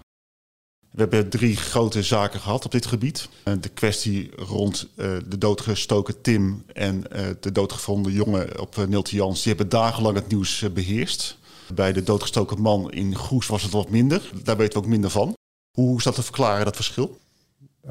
We 0.91 1.01
hebben 1.01 1.29
drie 1.29 1.55
grote 1.55 2.03
zaken 2.03 2.39
gehad 2.39 2.65
op 2.65 2.71
dit 2.71 2.85
gebied. 2.85 3.29
Eh, 3.43 3.53
de 3.59 3.69
kwestie 3.69 4.31
rond 4.35 4.87
uh, 4.95 5.17
de 5.27 5.37
doodgestoken 5.37 6.21
Tim 6.21 6.63
en 6.73 7.03
de 7.39 7.51
doodgevonden 7.51 8.11
jongen 8.11 8.59
op 8.59 8.85
Nilte 8.87 9.15
Jans. 9.15 9.43
Die 9.43 9.53
hebben 9.53 9.69
dagenlang 9.69 10.15
het 10.15 10.27
nieuws 10.27 10.65
beheerst. 10.73 11.37
Bij 11.73 11.93
de 11.93 12.03
doodgestoken 12.03 12.61
man 12.61 12.91
in 12.91 13.15
Goes 13.15 13.47
was 13.47 13.63
het 13.63 13.71
wat 13.71 13.89
minder. 13.89 14.31
Daar 14.43 14.57
weten 14.57 14.79
we 14.79 14.85
ook 14.85 14.91
minder 14.91 15.09
van. 15.09 15.33
Hoe 15.75 15.97
is 15.97 16.03
dat 16.03 16.15
te 16.15 16.23
verklaren, 16.23 16.65
dat 16.65 16.75
verschil? 16.75 17.17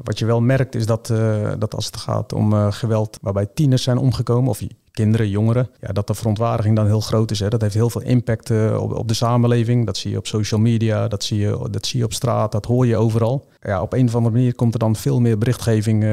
Wat 0.03 0.19
je 0.19 0.25
wel 0.25 0.41
merkt 0.41 0.75
is 0.75 0.85
dat, 0.85 1.09
uh, 1.09 1.51
dat 1.59 1.75
als 1.75 1.85
het 1.85 1.97
gaat 1.97 2.33
om 2.33 2.53
uh, 2.53 2.71
geweld 2.71 3.17
waarbij 3.21 3.45
tieners 3.53 3.83
zijn 3.83 3.97
omgekomen, 3.97 4.49
of 4.49 4.61
kinderen, 4.91 5.29
jongeren, 5.29 5.69
ja, 5.81 5.91
dat 5.91 6.07
de 6.07 6.13
verontwaardiging 6.13 6.75
dan 6.75 6.85
heel 6.85 6.99
groot 6.99 7.31
is. 7.31 7.39
Hè. 7.39 7.49
Dat 7.49 7.61
heeft 7.61 7.73
heel 7.73 7.89
veel 7.89 8.01
impact 8.01 8.49
uh, 8.49 8.81
op, 8.81 8.93
op 8.93 9.07
de 9.07 9.13
samenleving. 9.13 9.85
Dat 9.85 9.97
zie 9.97 10.11
je 10.11 10.17
op 10.17 10.27
social 10.27 10.59
media, 10.59 11.07
dat 11.07 11.23
zie, 11.23 11.39
je, 11.39 11.67
dat 11.71 11.85
zie 11.85 11.99
je 11.99 12.05
op 12.05 12.13
straat, 12.13 12.51
dat 12.51 12.65
hoor 12.65 12.85
je 12.85 12.97
overal. 12.97 13.47
Ja, 13.61 13.81
op 13.81 13.93
een 13.93 14.07
of 14.07 14.15
andere 14.15 14.35
manier 14.35 14.55
komt 14.55 14.73
er 14.73 14.79
dan 14.79 14.95
veel 14.95 15.19
meer 15.19 15.37
berichtgeving 15.37 16.03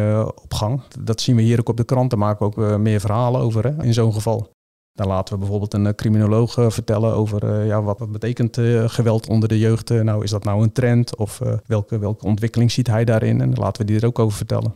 op 0.43 0.55
gang. 0.55 0.83
Dat 1.01 1.21
zien 1.21 1.37
we 1.37 1.43
hier 1.43 1.59
ook 1.59 1.69
op 1.69 1.77
de 1.77 1.85
kranten, 1.85 2.19
maken 2.19 2.39
we 2.39 2.45
ook 2.45 2.79
meer 2.79 3.01
verhalen 3.01 3.41
over 3.41 3.65
hè, 3.65 3.85
in 3.85 3.95
zo'n 3.95 4.13
geval. 4.13 4.52
Dan 4.95 5.07
laten 5.07 5.35
we 5.35 5.41
bijvoorbeeld 5.41 5.75
een 5.75 5.87
eh, 5.87 5.95
criminoloog 5.95 6.59
eh, 6.59 6.71
vertellen 6.71 7.15
over 7.15 7.45
uh, 7.45 7.67
ja, 7.67 7.83
wat, 7.83 7.99
wat 7.99 8.13
betekent 8.13 8.57
geweld 8.87 9.29
onder 9.29 9.49
de 9.49 9.59
jeugd. 9.59 9.89
nou, 9.89 10.25
is 10.25 10.31
dat 10.31 10.45
nou 10.45 10.63
een 10.63 10.73
trend 10.73 11.17
of 11.17 11.41
welke, 11.67 11.99
welke 11.99 12.27
ontwikkeling 12.27 12.71
ziet 12.71 12.87
hij 12.87 13.05
daarin? 13.05 13.41
En 13.41 13.51
dan 13.51 13.65
laten 13.65 13.87
we 13.87 13.93
die 13.93 14.01
er 14.01 14.07
ook 14.07 14.19
over 14.19 14.37
vertellen. 14.37 14.75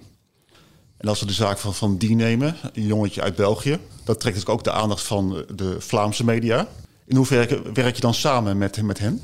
En 0.97 1.09
als 1.09 1.21
we 1.21 1.27
de 1.27 1.33
zaak 1.33 1.59
van 1.59 1.75
Van 1.75 1.97
Die 1.97 2.15
nemen, 2.15 2.57
een 2.73 2.87
jongetje 2.87 3.23
uit 3.23 3.37
België, 3.37 3.79
dat 4.05 4.21
trekt 4.21 4.35
dus 4.35 4.47
ook 4.47 4.65
de 4.65 4.73
aandacht 4.73 5.03
van 5.03 5.45
de 5.55 5.77
Vlaamse 5.79 6.25
media. 6.25 6.67
In 7.07 7.17
hoeverre 7.17 7.63
werk 7.73 7.95
je 7.95 8.01
dan 8.01 8.15
samen 8.15 8.59
met, 8.59 8.83
met 8.83 8.99
hen? 8.99 9.23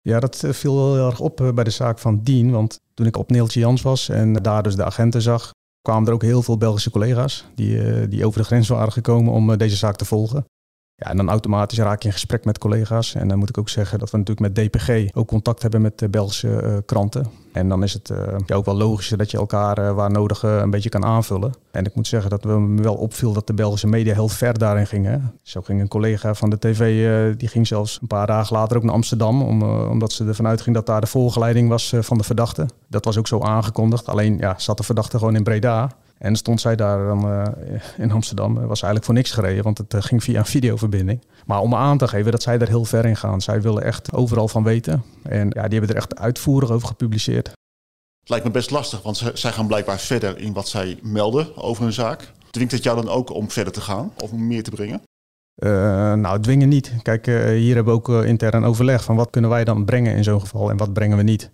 Ja, 0.00 0.20
dat 0.20 0.44
viel 0.48 0.74
wel 0.74 0.94
heel 0.94 1.06
erg 1.06 1.20
op 1.20 1.50
bij 1.54 1.64
de 1.64 1.70
zaak 1.70 1.98
van 1.98 2.22
Dien. 2.22 2.50
Want 2.50 2.80
toen 2.94 3.06
ik 3.06 3.16
op 3.16 3.30
Neeltje 3.30 3.60
Jans 3.60 3.82
was 3.82 4.08
en 4.08 4.32
daar 4.32 4.62
dus 4.62 4.76
de 4.76 4.84
agenten 4.84 5.22
zag, 5.22 5.50
kwamen 5.82 6.08
er 6.08 6.14
ook 6.14 6.22
heel 6.22 6.42
veel 6.42 6.56
Belgische 6.56 6.90
collega's 6.90 7.46
die, 7.54 7.76
uh, 7.76 8.10
die 8.10 8.26
over 8.26 8.40
de 8.40 8.46
grens 8.46 8.68
waren 8.68 8.92
gekomen 8.92 9.32
om 9.32 9.50
uh, 9.50 9.56
deze 9.56 9.76
zaak 9.76 9.96
te 9.96 10.04
volgen. 10.04 10.44
En 11.02 11.16
dan 11.16 11.28
automatisch 11.28 11.78
raak 11.78 12.02
je 12.02 12.08
in 12.08 12.12
gesprek 12.12 12.44
met 12.44 12.58
collega's. 12.58 13.14
En 13.14 13.28
dan 13.28 13.38
moet 13.38 13.48
ik 13.48 13.58
ook 13.58 13.68
zeggen 13.68 13.98
dat 13.98 14.10
we 14.10 14.18
natuurlijk 14.18 14.54
met 14.54 14.66
DPG 14.66 15.16
ook 15.16 15.28
contact 15.28 15.62
hebben 15.62 15.82
met 15.82 15.98
de 15.98 16.08
Belgische 16.08 16.62
uh, 16.62 16.76
kranten. 16.86 17.26
En 17.52 17.68
dan 17.68 17.82
is 17.82 17.92
het 17.92 18.10
uh, 18.10 18.18
ja, 18.46 18.54
ook 18.54 18.64
wel 18.64 18.76
logisch 18.76 19.08
dat 19.08 19.30
je 19.30 19.36
elkaar 19.36 19.78
uh, 19.78 19.92
waar 19.92 20.10
nodig 20.10 20.42
een 20.42 20.70
beetje 20.70 20.88
kan 20.88 21.04
aanvullen. 21.04 21.52
En 21.70 21.84
ik 21.84 21.94
moet 21.94 22.06
zeggen 22.06 22.30
dat 22.30 22.44
we 22.44 22.60
me 22.60 22.82
wel 22.82 22.94
opviel 22.94 23.32
dat 23.32 23.46
de 23.46 23.54
Belgische 23.54 23.86
media 23.86 24.14
heel 24.14 24.28
ver 24.28 24.58
daarin 24.58 24.86
gingen. 24.86 25.34
Zo 25.42 25.60
ging 25.60 25.80
een 25.80 25.88
collega 25.88 26.34
van 26.34 26.50
de 26.50 26.58
tv, 26.58 27.36
die 27.36 27.48
ging 27.48 27.66
zelfs 27.66 27.98
een 28.00 28.06
paar 28.06 28.26
dagen 28.26 28.56
later 28.56 28.76
ook 28.76 28.82
naar 28.82 28.94
Amsterdam. 28.94 29.42
Om, 29.42 29.62
omdat 29.62 30.12
ze 30.12 30.24
ervan 30.24 30.46
uitging 30.46 30.74
dat 30.74 30.86
daar 30.86 31.00
de 31.00 31.06
voorgeleiding 31.06 31.68
was 31.68 31.94
van 32.00 32.18
de 32.18 32.24
verdachte. 32.24 32.66
Dat 32.88 33.04
was 33.04 33.18
ook 33.18 33.26
zo 33.26 33.40
aangekondigd. 33.40 34.08
Alleen 34.08 34.38
ja, 34.38 34.54
zat 34.58 34.76
de 34.76 34.82
verdachte 34.82 35.18
gewoon 35.18 35.36
in 35.36 35.42
Breda. 35.42 35.90
En 36.22 36.36
stond 36.36 36.60
zij 36.60 36.76
daar 36.76 37.06
dan 37.06 37.30
uh, 37.30 37.44
in 37.98 38.10
Amsterdam, 38.12 38.54
was 38.54 38.68
eigenlijk 38.68 39.04
voor 39.04 39.14
niks 39.14 39.30
gereden, 39.30 39.64
want 39.64 39.78
het 39.78 39.94
uh, 39.94 40.02
ging 40.02 40.22
via 40.22 40.38
een 40.38 40.46
videoverbinding. 40.46 41.24
Maar 41.46 41.60
om 41.60 41.74
aan 41.74 41.98
te 41.98 42.08
geven 42.08 42.32
dat 42.32 42.42
zij 42.42 42.58
daar 42.58 42.68
heel 42.68 42.84
ver 42.84 43.04
in 43.04 43.16
gaan. 43.16 43.40
Zij 43.40 43.62
willen 43.62 43.82
echt 43.82 44.12
overal 44.12 44.48
van 44.48 44.62
weten. 44.62 45.02
En 45.22 45.46
ja, 45.50 45.62
die 45.62 45.78
hebben 45.78 45.88
er 45.88 45.96
echt 45.96 46.18
uitvoerig 46.18 46.70
over 46.70 46.88
gepubliceerd. 46.88 47.46
Het 48.20 48.28
lijkt 48.28 48.44
me 48.44 48.50
best 48.50 48.70
lastig, 48.70 49.02
want 49.02 49.30
zij 49.34 49.52
gaan 49.52 49.66
blijkbaar 49.66 49.98
verder 49.98 50.38
in 50.38 50.52
wat 50.52 50.68
zij 50.68 50.98
melden 51.02 51.56
over 51.56 51.82
hun 51.82 51.92
zaak. 51.92 52.32
Dwingt 52.50 52.72
het 52.72 52.82
jou 52.82 53.02
dan 53.02 53.14
ook 53.14 53.30
om 53.30 53.50
verder 53.50 53.72
te 53.72 53.80
gaan 53.80 54.12
of 54.22 54.32
om 54.32 54.46
meer 54.46 54.62
te 54.62 54.70
brengen? 54.70 55.02
Uh, 55.56 55.70
nou, 56.12 56.40
dwingen 56.40 56.68
niet. 56.68 56.92
Kijk, 57.02 57.26
hier 57.26 57.74
hebben 57.74 57.94
we 57.94 58.00
ook 58.00 58.24
intern 58.24 58.64
overleg 58.64 59.04
van 59.04 59.16
wat 59.16 59.30
kunnen 59.30 59.50
wij 59.50 59.64
dan 59.64 59.84
brengen 59.84 60.16
in 60.16 60.24
zo'n 60.24 60.40
geval 60.40 60.70
en 60.70 60.76
wat 60.76 60.92
brengen 60.92 61.16
we 61.16 61.22
niet 61.22 61.50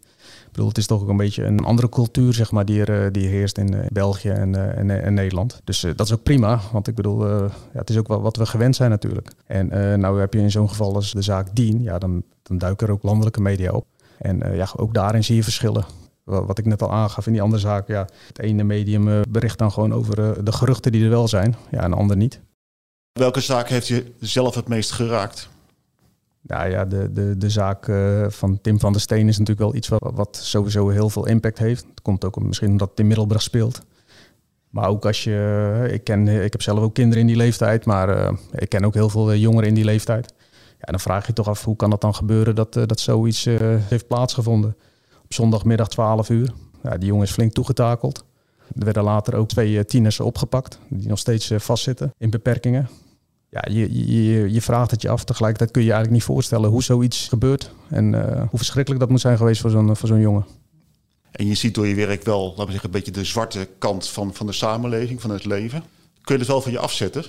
het 0.66 0.78
is 0.78 0.86
toch 0.86 1.02
ook 1.02 1.08
een 1.08 1.16
beetje 1.16 1.44
een 1.44 1.64
andere 1.64 1.88
cultuur 1.88 2.34
zeg 2.34 2.50
maar, 2.50 2.64
die, 2.64 2.84
er, 2.84 3.04
eh, 3.04 3.12
die 3.12 3.28
heerst 3.28 3.58
in 3.58 3.74
eh, 3.74 3.86
België 3.92 4.28
en, 4.28 4.54
eh, 4.54 4.78
en, 4.78 5.02
en, 5.02 5.14
Nederland. 5.14 5.60
Dus 5.64 5.80
dat 5.80 6.06
is 6.06 6.12
ook 6.12 6.22
prima, 6.22 6.60
want 6.72 6.88
ik 6.88 6.94
bedoel, 6.94 7.26
ja, 7.28 7.50
het 7.72 7.90
is 7.90 7.96
ook 7.96 8.08
wel 8.08 8.20
wat 8.20 8.36
we 8.36 8.46
gewend 8.46 8.76
zijn 8.76 8.90
natuurlijk. 8.90 9.32
En 9.46 9.68
nou 10.00 10.20
heb 10.20 10.34
je 10.34 10.40
in 10.40 10.50
zo'n 10.50 10.68
geval 10.68 10.94
als 10.94 11.12
de 11.12 11.22
zaak 11.22 11.48
Dien, 11.52 11.82
ja, 11.82 11.98
dan, 11.98 12.22
dan 12.42 12.58
duiken 12.58 12.86
er 12.86 12.92
ook 12.92 13.02
landelijke 13.02 13.40
media 13.40 13.72
op. 13.72 13.86
En 14.18 14.54
ja, 14.54 14.68
ook 14.76 14.94
daarin 14.94 15.24
zie 15.24 15.36
je 15.36 15.42
verschillen 15.42 15.84
wat 16.24 16.58
ik 16.58 16.64
net 16.64 16.82
al 16.82 16.92
aangaf 16.92 17.26
in 17.26 17.32
die 17.32 17.42
andere 17.42 17.60
zaak. 17.60 17.88
Ja, 17.88 18.08
het 18.26 18.38
ene 18.38 18.62
medium 18.62 19.22
bericht 19.28 19.58
dan 19.58 19.72
gewoon 19.72 19.94
over 19.94 20.44
de 20.44 20.52
geruchten 20.52 20.92
die 20.92 21.04
er 21.04 21.10
wel 21.10 21.28
zijn, 21.28 21.56
ja, 21.70 21.80
en 21.80 21.90
de 21.90 21.96
ander 21.96 22.16
niet. 22.16 22.40
Welke 23.12 23.40
zaak 23.40 23.68
heeft 23.68 23.88
je 23.88 24.12
zelf 24.20 24.54
het 24.54 24.68
meest 24.68 24.90
geraakt? 24.90 25.48
Nou 26.40 26.70
ja, 26.70 26.84
de, 26.84 27.12
de, 27.12 27.36
de 27.36 27.50
zaak 27.50 27.86
uh, 27.86 28.26
van 28.28 28.60
Tim 28.60 28.80
van 28.80 28.92
der 28.92 29.00
Steen 29.00 29.28
is 29.28 29.38
natuurlijk 29.38 29.58
wel 29.58 29.74
iets 29.74 29.88
wat, 29.98 30.36
sowieso 30.36 30.88
heel 30.88 31.10
veel 31.10 31.26
impact 31.26 31.58
heeft. 31.58 31.84
Het 31.90 32.02
komt 32.02 32.24
ook 32.24 32.40
misschien 32.40 32.70
omdat 32.70 32.90
Tim 32.94 33.06
Middelburg 33.06 33.42
speelt. 33.42 33.80
Maar 34.70 34.88
ook 34.88 35.06
als 35.06 35.24
je, 35.24 35.88
ik, 35.92 36.04
ken, 36.04 36.28
ik 36.28 36.52
heb 36.52 36.62
zelf 36.62 36.78
ook 36.78 36.94
kinderen 36.94 37.20
in 37.20 37.26
die 37.26 37.36
leeftijd, 37.36 37.84
maar 37.84 38.08
uh, 38.08 38.30
ik 38.52 38.68
ken 38.68 38.84
ook 38.84 38.94
heel 38.94 39.08
veel 39.08 39.34
jongeren 39.34 39.68
in 39.68 39.74
die 39.74 39.84
leeftijd. 39.84 40.34
Ja, 40.78 40.84
dan 40.90 41.00
vraag 41.00 41.26
je 41.26 41.32
toch 41.32 41.48
af, 41.48 41.64
hoe 41.64 41.76
kan 41.76 41.90
dat 41.90 42.00
dan 42.00 42.14
gebeuren 42.14 42.54
dat, 42.54 42.72
dat 42.72 43.00
zoiets 43.00 43.44
heeft 43.88 44.06
plaatsgevonden? 44.06 44.76
Op 45.24 45.34
zondagmiddag 45.34 45.88
12 45.88 46.28
uur. 46.28 46.52
Ja, 46.82 46.98
die 46.98 47.08
jongen 47.08 47.24
is 47.24 47.32
flink 47.32 47.52
toegetakeld. 47.52 48.24
Er 48.78 48.84
werden 48.84 49.02
later 49.02 49.34
ook 49.34 49.48
twee 49.48 49.84
tieners 49.84 50.20
opgepakt, 50.20 50.78
die 50.88 51.08
nog 51.08 51.18
steeds 51.18 51.52
vastzitten 51.56 52.14
in 52.18 52.30
beperkingen 52.30 52.88
ja, 53.50 53.64
je, 53.70 54.06
je, 54.06 54.52
je 54.52 54.62
vraagt 54.62 54.90
het 54.90 55.02
je 55.02 55.08
af. 55.08 55.24
Tegelijkertijd 55.24 55.70
kun 55.70 55.80
je 55.80 55.86
je 55.86 55.92
eigenlijk 55.92 56.22
niet 56.22 56.34
voorstellen 56.34 56.70
hoe 56.70 56.82
zoiets 56.82 57.28
gebeurt. 57.28 57.70
En 57.88 58.12
uh, 58.12 58.22
hoe 58.22 58.58
verschrikkelijk 58.58 59.00
dat 59.00 59.10
moet 59.10 59.20
zijn 59.20 59.36
geweest 59.36 59.60
voor 59.60 59.70
zo'n 59.70 59.96
voor 59.96 60.08
zo'n 60.08 60.20
jongen. 60.20 60.46
En 61.30 61.46
je 61.46 61.54
ziet 61.54 61.74
door 61.74 61.86
je 61.86 61.94
werk 61.94 62.24
wel, 62.24 62.48
laten 62.48 62.64
we 62.64 62.70
zeggen, 62.70 62.88
een 62.88 62.94
beetje 62.94 63.12
de 63.12 63.24
zwarte 63.24 63.68
kant 63.78 64.08
van, 64.08 64.34
van 64.34 64.46
de 64.46 64.52
samenleving, 64.52 65.20
van 65.20 65.30
het 65.30 65.44
leven. 65.44 65.82
Kun 66.22 66.34
je 66.34 66.40
het 66.40 66.50
wel 66.50 66.60
van 66.60 66.72
je 66.72 66.78
afzetten? 66.78 67.24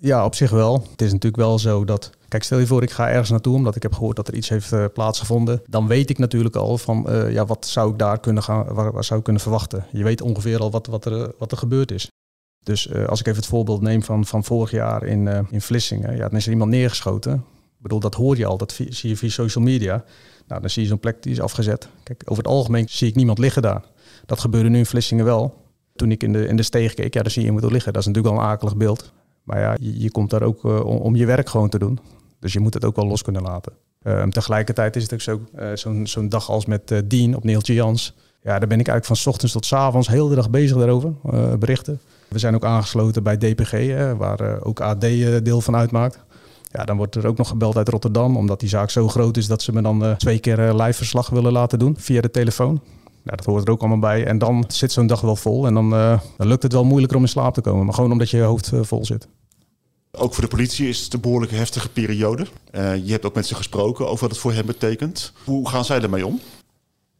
Ja, 0.00 0.24
op 0.24 0.34
zich 0.34 0.50
wel. 0.50 0.86
Het 0.90 1.02
is 1.02 1.12
natuurlijk 1.12 1.42
wel 1.42 1.58
zo 1.58 1.84
dat. 1.84 2.10
Kijk, 2.28 2.42
stel 2.42 2.58
je 2.58 2.66
voor, 2.66 2.82
ik 2.82 2.90
ga 2.90 3.08
ergens 3.08 3.30
naartoe 3.30 3.54
omdat 3.54 3.76
ik 3.76 3.82
heb 3.82 3.92
gehoord 3.92 4.16
dat 4.16 4.28
er 4.28 4.34
iets 4.34 4.48
heeft 4.48 4.72
uh, 4.72 4.84
plaatsgevonden. 4.94 5.62
Dan 5.66 5.86
weet 5.86 6.10
ik 6.10 6.18
natuurlijk 6.18 6.56
al 6.56 6.78
van, 6.78 7.06
uh, 7.08 7.32
ja, 7.32 7.46
wat 7.46 7.66
zou 7.66 7.90
ik 7.90 7.98
daar 7.98 8.20
kunnen 8.20 8.42
gaan, 8.42 8.64
waar, 8.74 8.92
waar, 8.92 9.04
zou 9.04 9.18
ik 9.18 9.24
kunnen 9.24 9.42
verwachten? 9.42 9.86
Je 9.92 10.04
weet 10.04 10.20
ongeveer 10.20 10.58
al 10.58 10.70
wat, 10.70 10.86
wat, 10.86 11.04
er, 11.04 11.32
wat 11.38 11.52
er 11.52 11.58
gebeurd 11.58 11.90
is. 11.90 12.08
Dus 12.62 12.86
uh, 12.86 13.06
als 13.06 13.20
ik 13.20 13.26
even 13.26 13.38
het 13.38 13.48
voorbeeld 13.48 13.80
neem 13.80 14.02
van, 14.02 14.24
van 14.24 14.44
vorig 14.44 14.70
jaar 14.70 15.04
in, 15.04 15.26
uh, 15.26 15.38
in 15.50 15.60
Vlissingen, 15.60 16.16
ja, 16.16 16.28
dan 16.28 16.38
is 16.38 16.44
er 16.46 16.52
iemand 16.52 16.70
neergeschoten. 16.70 17.34
Ik 17.34 17.88
bedoel, 17.88 18.00
dat 18.00 18.14
hoor 18.14 18.36
je 18.36 18.46
al, 18.46 18.56
dat 18.56 18.72
zie 18.72 19.08
je 19.08 19.16
via 19.16 19.28
social 19.28 19.64
media. 19.64 20.04
Nou, 20.46 20.60
dan 20.60 20.70
zie 20.70 20.82
je 20.82 20.88
zo'n 20.88 21.00
plek 21.00 21.22
die 21.22 21.32
is 21.32 21.40
afgezet. 21.40 21.88
Kijk, 22.02 22.22
over 22.24 22.42
het 22.42 22.52
algemeen 22.52 22.88
zie 22.88 23.08
ik 23.08 23.14
niemand 23.14 23.38
liggen 23.38 23.62
daar. 23.62 23.82
Dat 24.26 24.40
gebeurde 24.40 24.68
nu 24.68 24.78
in 24.78 24.86
Vlissingen 24.86 25.24
wel. 25.24 25.54
Toen 25.96 26.10
ik 26.10 26.22
in 26.22 26.32
de, 26.32 26.46
in 26.46 26.56
de 26.56 26.62
steeg 26.62 26.94
keek, 26.94 27.14
ja, 27.14 27.22
dan 27.22 27.30
zie 27.30 27.42
je 27.42 27.48
iemand 27.48 27.72
liggen. 27.72 27.92
Dat 27.92 28.02
is 28.02 28.08
natuurlijk 28.08 28.34
wel 28.34 28.44
een 28.44 28.50
akelig 28.50 28.76
beeld. 28.76 29.12
Maar 29.42 29.60
ja, 29.60 29.76
je, 29.80 30.00
je 30.00 30.10
komt 30.10 30.30
daar 30.30 30.42
ook 30.42 30.64
uh, 30.64 30.84
om, 30.84 31.16
je 31.16 31.26
werk 31.26 31.48
gewoon 31.48 31.68
te 31.68 31.78
doen. 31.78 31.98
Dus 32.38 32.52
je 32.52 32.60
moet 32.60 32.74
het 32.74 32.84
ook 32.84 32.96
wel 32.96 33.06
los 33.06 33.22
kunnen 33.22 33.42
laten. 33.42 33.72
Um, 34.02 34.30
tegelijkertijd 34.30 34.96
is 34.96 35.02
het 35.02 35.12
ook 35.12 35.20
zo, 35.20 35.40
zo'n 35.74 36.06
zo'n 36.06 36.28
dag 36.28 36.50
als 36.50 36.66
met 36.66 37.02
Dien 37.04 37.36
op 37.36 37.44
Neeltje 37.44 37.74
Jans. 37.74 38.14
Ja, 38.42 38.58
daar 38.58 38.68
ben 38.68 38.80
ik 38.80 38.88
eigenlijk 38.88 39.20
van 39.20 39.32
ochtends 39.32 39.52
tot 39.52 39.72
avonds 39.72 40.08
heel 40.08 40.28
de 40.28 40.34
dag 40.34 40.50
bezig 40.50 40.76
daarover, 40.76 41.14
berichten. 41.58 42.00
We 42.32 42.38
zijn 42.38 42.54
ook 42.54 42.64
aangesloten 42.64 43.22
bij 43.22 43.36
DPG, 43.36 43.72
waar 44.16 44.40
uh, 44.40 44.56
ook 44.62 44.80
AD 44.80 45.04
uh, 45.04 45.36
deel 45.42 45.60
van 45.60 45.76
uitmaakt. 45.76 46.18
Ja, 46.70 46.84
dan 46.84 46.96
wordt 46.96 47.14
er 47.14 47.26
ook 47.26 47.36
nog 47.36 47.48
gebeld 47.48 47.76
uit 47.76 47.88
Rotterdam, 47.88 48.36
omdat 48.36 48.60
die 48.60 48.68
zaak 48.68 48.90
zo 48.90 49.08
groot 49.08 49.36
is 49.36 49.46
dat 49.46 49.62
ze 49.62 49.72
me 49.72 49.82
dan 49.82 50.04
uh, 50.04 50.14
twee 50.14 50.38
keer 50.38 50.74
live 50.74 50.92
verslag 50.92 51.28
willen 51.28 51.52
laten 51.52 51.78
doen 51.78 51.94
via 51.98 52.20
de 52.20 52.30
telefoon. 52.30 52.80
Ja, 53.24 53.36
dat 53.36 53.44
hoort 53.44 53.66
er 53.66 53.72
ook 53.72 53.80
allemaal 53.80 53.98
bij. 53.98 54.26
En 54.26 54.38
dan 54.38 54.64
zit 54.68 54.92
zo'n 54.92 55.06
dag 55.06 55.20
wel 55.20 55.36
vol 55.36 55.66
en 55.66 55.74
dan, 55.74 55.90
dan, 55.90 56.20
lukt 56.36 56.62
het 56.62 56.72
wel 56.72 56.84
moeilijker 56.84 57.16
om 57.16 57.22
in 57.22 57.28
slaap 57.28 57.54
te 57.54 57.60
komen. 57.60 57.84
Maar 57.84 57.94
gewoon 57.94 58.12
omdat 58.12 58.30
je 58.30 58.40
hoofd 58.40 58.72
vol 58.80 59.04
zit. 59.04 59.28
Ook 60.10 60.34
voor 60.34 60.42
de 60.42 60.48
politie 60.50 60.88
is 60.88 61.00
het 61.00 61.12
een 61.12 61.20
behoorlijk 61.20 61.52
heftige 61.52 61.88
periode. 61.88 62.46
je 62.72 63.10
hebt 63.10 63.24
ook 63.24 63.34
met 63.34 63.46
ze 63.46 63.54
gesproken 63.54 64.04
over 64.08 64.20
wat 64.20 64.30
het 64.30 64.38
voor 64.38 64.52
hen 64.52 64.66
betekent. 64.66 65.32
Hoe 65.44 65.68
gaan 65.68 65.84
zij 65.84 66.00
ermee 66.00 66.26
om? 66.26 66.40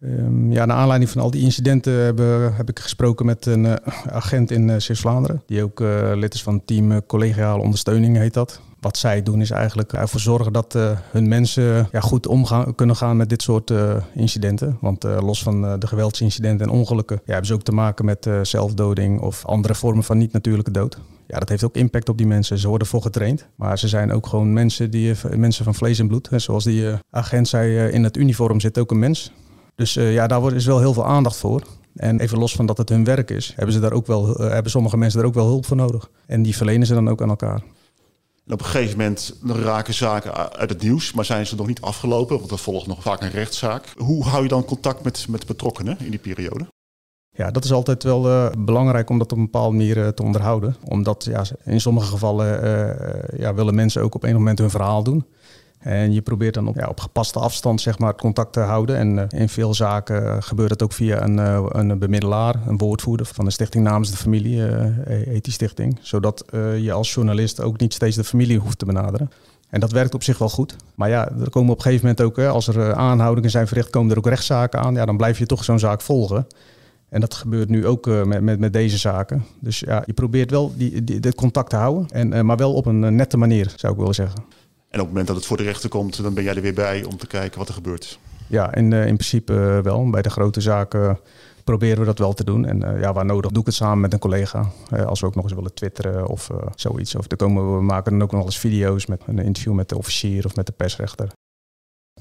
Um, 0.04 0.52
ja, 0.52 0.64
naar 0.64 0.76
aanleiding 0.76 1.10
van 1.10 1.22
al 1.22 1.30
die 1.30 1.42
incidenten 1.42 1.92
heb, 1.92 2.18
heb 2.56 2.68
ik 2.68 2.78
gesproken 2.78 3.26
met 3.26 3.46
een 3.46 3.64
uh, 3.64 3.74
agent 4.06 4.50
in 4.50 4.68
uh, 4.68 4.74
Zeeuws-Vlaanderen. 4.78 5.42
Die 5.46 5.62
ook 5.62 5.80
uh, 5.80 6.12
lid 6.14 6.34
is 6.34 6.42
van 6.42 6.64
team 6.64 7.06
Collegiale 7.06 7.62
Ondersteuning, 7.62 8.16
heet 8.16 8.34
dat. 8.34 8.60
Wat 8.80 8.96
zij 8.96 9.22
doen 9.22 9.40
is 9.40 9.50
eigenlijk 9.50 9.92
ervoor 9.92 10.20
zorgen 10.20 10.52
dat 10.52 10.78
hun 11.10 11.28
mensen 11.28 11.88
ja, 11.92 12.00
goed 12.00 12.26
omgaan 12.26 12.74
kunnen 12.74 12.96
gaan 12.96 13.16
met 13.16 13.28
dit 13.28 13.42
soort 13.42 13.72
incidenten. 14.14 14.76
Want 14.80 15.04
los 15.04 15.42
van 15.42 15.80
de 15.80 15.86
geweldsincidenten 15.86 16.66
en 16.66 16.72
ongelukken 16.72 17.16
ja, 17.16 17.30
hebben 17.30 17.46
ze 17.46 17.54
ook 17.54 17.62
te 17.62 17.72
maken 17.72 18.04
met 18.04 18.30
zelfdoding 18.42 19.20
of 19.20 19.46
andere 19.46 19.74
vormen 19.74 20.04
van 20.04 20.18
niet-natuurlijke 20.18 20.70
dood. 20.70 20.98
Ja, 21.26 21.38
dat 21.38 21.48
heeft 21.48 21.64
ook 21.64 21.76
impact 21.76 22.08
op 22.08 22.18
die 22.18 22.26
mensen. 22.26 22.58
Ze 22.58 22.68
worden 22.68 22.86
voor 22.86 23.02
getraind. 23.02 23.48
Maar 23.56 23.78
ze 23.78 23.88
zijn 23.88 24.12
ook 24.12 24.26
gewoon 24.26 24.52
mensen, 24.52 24.90
die, 24.90 25.14
mensen 25.36 25.64
van 25.64 25.74
vlees 25.74 25.98
en 25.98 26.08
bloed. 26.08 26.28
Zoals 26.36 26.64
die 26.64 26.84
agent 27.10 27.48
zei, 27.48 27.88
in 27.88 28.04
het 28.04 28.16
uniform 28.16 28.60
zit 28.60 28.78
ook 28.78 28.90
een 28.90 28.98
mens. 28.98 29.32
Dus 29.74 29.96
uh, 29.96 30.12
ja, 30.12 30.26
daar 30.26 30.52
is 30.52 30.66
wel 30.66 30.78
heel 30.78 30.92
veel 30.92 31.06
aandacht 31.06 31.36
voor. 31.36 31.62
En 31.96 32.20
even 32.20 32.38
los 32.38 32.54
van 32.54 32.66
dat 32.66 32.78
het 32.78 32.88
hun 32.88 33.04
werk 33.04 33.30
is, 33.30 33.52
hebben, 33.56 33.74
ze 33.74 33.80
daar 33.80 33.92
ook 33.92 34.06
wel, 34.06 34.40
uh, 34.40 34.50
hebben 34.50 34.70
sommige 34.70 34.96
mensen 34.96 35.18
daar 35.18 35.28
ook 35.28 35.34
wel 35.34 35.46
hulp 35.46 35.66
voor 35.66 35.76
nodig. 35.76 36.10
En 36.26 36.42
die 36.42 36.56
verlenen 36.56 36.86
ze 36.86 36.94
dan 36.94 37.08
ook 37.08 37.22
aan 37.22 37.28
elkaar. 37.28 37.62
En 38.46 38.52
op 38.52 38.60
een 38.60 38.66
gegeven 38.66 38.98
moment 38.98 39.34
raken 39.42 39.94
zaken 39.94 40.52
uit 40.52 40.70
het 40.70 40.82
nieuws, 40.82 41.12
maar 41.12 41.24
zijn 41.24 41.46
ze 41.46 41.56
nog 41.56 41.66
niet 41.66 41.80
afgelopen, 41.80 42.38
want 42.38 42.50
er 42.50 42.58
volgt 42.58 42.86
nog 42.86 43.02
vaak 43.02 43.20
een 43.20 43.30
rechtszaak. 43.30 43.94
Hoe 43.96 44.24
hou 44.24 44.42
je 44.42 44.48
dan 44.48 44.64
contact 44.64 45.02
met, 45.04 45.26
met 45.28 45.46
betrokkenen 45.46 45.96
in 46.00 46.10
die 46.10 46.18
periode? 46.18 46.66
Ja, 47.36 47.50
dat 47.50 47.64
is 47.64 47.72
altijd 47.72 48.02
wel 48.02 48.28
uh, 48.28 48.50
belangrijk 48.58 49.10
om 49.10 49.18
dat 49.18 49.32
op 49.32 49.38
een 49.38 49.44
bepaalde 49.44 49.76
manier 49.76 49.96
uh, 49.96 50.08
te 50.08 50.22
onderhouden. 50.22 50.76
Omdat 50.84 51.24
ja, 51.24 51.44
in 51.64 51.80
sommige 51.80 52.06
gevallen 52.06 52.64
uh, 52.64 53.38
ja, 53.40 53.54
willen 53.54 53.74
mensen 53.74 54.02
ook 54.02 54.14
op 54.14 54.22
een 54.22 54.34
moment 54.34 54.58
hun 54.58 54.70
verhaal 54.70 55.02
doen. 55.02 55.24
En 55.82 56.12
je 56.12 56.22
probeert 56.22 56.54
dan 56.54 56.68
op, 56.68 56.76
ja, 56.76 56.86
op 56.86 57.00
gepaste 57.00 57.38
afstand 57.38 57.80
zeg 57.80 57.98
maar, 57.98 58.14
contact 58.14 58.52
te 58.52 58.60
houden. 58.60 58.96
En 58.96 59.16
uh, 59.16 59.40
in 59.40 59.48
veel 59.48 59.74
zaken 59.74 60.22
uh, 60.22 60.36
gebeurt 60.40 60.68
dat 60.68 60.82
ook 60.82 60.92
via 60.92 61.22
een, 61.22 61.36
uh, 61.36 61.66
een 61.68 61.98
bemiddelaar, 61.98 62.54
een 62.66 62.78
woordvoerder 62.78 63.26
van 63.26 63.44
de 63.44 63.50
stichting 63.50 63.84
namens 63.84 64.10
de 64.10 64.16
familie, 64.16 64.56
uh, 64.56 65.38
Stichting. 65.42 65.98
Zodat 66.00 66.44
je 66.80 66.92
als 66.92 67.14
journalist 67.14 67.60
ook 67.60 67.78
niet 67.78 67.94
steeds 67.94 68.16
de 68.16 68.24
familie 68.24 68.58
hoeft 68.58 68.78
te 68.78 68.84
benaderen. 68.84 69.30
En 69.68 69.80
dat 69.80 69.92
werkt 69.92 70.14
op 70.14 70.22
zich 70.22 70.38
wel 70.38 70.48
goed. 70.48 70.76
Maar 70.94 71.08
ja, 71.08 71.28
er 71.28 71.50
komen 71.50 71.70
op 71.70 71.76
een 71.76 71.82
gegeven 71.82 72.06
moment 72.06 72.26
ook, 72.26 72.36
hè, 72.36 72.48
als 72.48 72.68
er 72.68 72.94
aanhoudingen 72.94 73.50
zijn 73.50 73.66
verricht, 73.66 73.90
komen 73.90 74.10
er 74.10 74.18
ook 74.18 74.26
rechtszaken 74.26 74.80
aan. 74.80 74.94
Ja, 74.94 75.04
dan 75.04 75.16
blijf 75.16 75.38
je 75.38 75.46
toch 75.46 75.64
zo'n 75.64 75.78
zaak 75.78 76.00
volgen. 76.00 76.46
En 77.08 77.20
dat 77.20 77.34
gebeurt 77.34 77.68
nu 77.68 77.86
ook 77.86 78.06
met, 78.06 78.40
met, 78.40 78.58
met, 78.58 78.72
deze 78.72 78.98
zaken. 78.98 79.44
Dus 79.60 79.80
ja, 79.80 80.02
je 80.06 80.12
probeert 80.12 80.50
wel 80.50 80.72
die, 80.76 81.04
die, 81.04 81.20
dit 81.20 81.34
contact 81.34 81.70
te 81.70 81.76
houden, 81.76 82.08
en, 82.08 82.46
maar 82.46 82.56
wel 82.56 82.74
op 82.74 82.86
een 82.86 83.16
nette 83.16 83.36
manier, 83.36 83.72
zou 83.76 83.92
ik 83.92 83.98
willen 83.98 84.14
zeggen. 84.14 84.44
En 84.92 85.00
op 85.00 85.06
het 85.06 85.08
moment 85.08 85.26
dat 85.26 85.36
het 85.36 85.46
voor 85.46 85.56
de 85.56 85.62
rechter 85.62 85.88
komt, 85.88 86.22
dan 86.22 86.34
ben 86.34 86.44
jij 86.44 86.54
er 86.54 86.62
weer 86.62 86.74
bij 86.74 87.04
om 87.04 87.16
te 87.16 87.26
kijken 87.26 87.58
wat 87.58 87.68
er 87.68 87.74
gebeurt. 87.74 88.18
Ja, 88.46 88.74
in, 88.74 88.90
uh, 88.90 89.06
in 89.06 89.14
principe 89.14 89.52
uh, 89.52 89.78
wel. 89.78 90.10
Bij 90.10 90.22
de 90.22 90.30
grote 90.30 90.60
zaken 90.60 91.18
proberen 91.64 91.98
we 91.98 92.04
dat 92.04 92.18
wel 92.18 92.32
te 92.32 92.44
doen. 92.44 92.64
En 92.64 92.82
uh, 92.82 93.00
ja, 93.00 93.12
waar 93.12 93.24
nodig 93.24 93.50
doe 93.50 93.60
ik 93.60 93.66
het 93.66 93.74
samen 93.74 94.00
met 94.00 94.12
een 94.12 94.18
collega. 94.18 94.70
als 95.06 95.20
we 95.20 95.26
ook 95.26 95.34
nog 95.34 95.44
eens 95.44 95.52
willen 95.52 95.74
twitteren 95.74 96.26
of 96.26 96.50
zoiets. 96.74 97.14
Of 97.14 97.26
dan 97.26 97.38
komen 97.38 97.76
we 97.76 97.82
maken 97.82 98.12
dan 98.12 98.22
ook 98.22 98.32
nog 98.32 98.44
eens 98.44 98.58
video's 98.58 99.06
met 99.06 99.22
een 99.26 99.38
interview 99.38 99.72
met 99.72 99.88
de 99.88 99.98
officier 99.98 100.44
of 100.44 100.56
met 100.56 100.66
de 100.66 100.72
persrechter. 100.72 101.32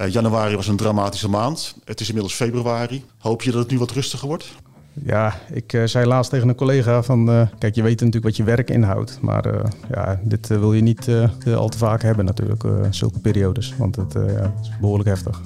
januari 0.10 0.56
was 0.56 0.68
een 0.68 0.76
dramatische 0.76 1.30
maand. 1.30 1.76
Het 1.84 2.00
is 2.00 2.08
inmiddels 2.08 2.36
februari. 2.36 3.06
Hoop 3.18 3.42
je 3.42 3.52
dat 3.52 3.62
het 3.62 3.72
nu 3.72 3.78
wat 3.78 3.92
rustiger 3.92 4.28
wordt? 4.28 4.52
Ja, 4.94 5.34
ik 5.54 5.74
uh, 5.74 5.84
zei 5.86 6.06
laatst 6.06 6.32
tegen 6.32 6.50
een 6.50 6.56
collega 6.56 7.04
van... 7.04 7.30
Uh, 7.30 7.48
kijk, 7.58 7.76
je 7.76 7.82
weet 7.82 7.98
natuurlijk 7.98 8.24
wat 8.24 8.36
je 8.36 8.44
werk 8.44 8.70
inhoudt. 8.70 9.18
Maar 9.22 9.48
uh, 9.48 9.60
ja, 9.90 10.20
dit 10.24 10.48
wil 10.48 10.74
je 10.74 10.82
niet 10.82 11.10
al 11.56 11.70
te 11.70 11.78
vaak 11.78 12.02
hebben 12.02 12.26
natuurlijk, 12.26 12.64
zulke 12.90 13.20
periodes. 13.20 13.74
Want 13.78 13.96
het 13.96 14.14
ja, 14.14 14.54
is 14.62 14.72
behoorlijk 14.80 15.10
heftig. 15.10 15.42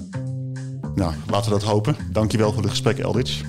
Nou, 0.96 1.14
laten 1.30 1.52
we 1.52 1.60
dat 1.60 1.68
hopen. 1.68 1.96
Dankjewel 2.12 2.54
voor 2.54 2.62
het 2.62 2.72
gesprek, 2.72 3.00
Eldridge. 3.00 3.44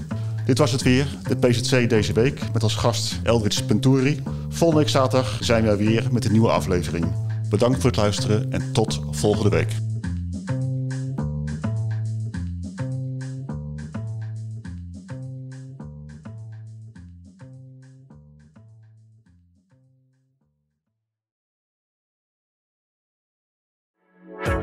Dit 0.47 0.59
was 0.59 0.73
het 0.73 0.83
weer, 0.83 1.17
de 1.29 1.37
PZC 1.37 1.89
deze 1.89 2.13
week, 2.13 2.41
met 2.53 2.63
als 2.63 2.75
gast 2.75 3.21
Eldridge 3.23 3.65
Penturi. 3.65 4.23
Volgende 4.49 4.83
week 4.83 4.91
zaterdag 4.91 5.39
zijn 5.41 5.65
we 5.65 5.77
weer 5.77 6.09
met 6.13 6.25
een 6.25 6.33
nieuwe 6.33 6.51
aflevering. 6.51 7.07
Bedankt 7.49 7.81
voor 7.81 7.91
het 7.91 7.99
luisteren 7.99 8.53
en 8.53 8.73
tot 8.73 9.01
volgende 9.11 9.51
week. 9.51 9.86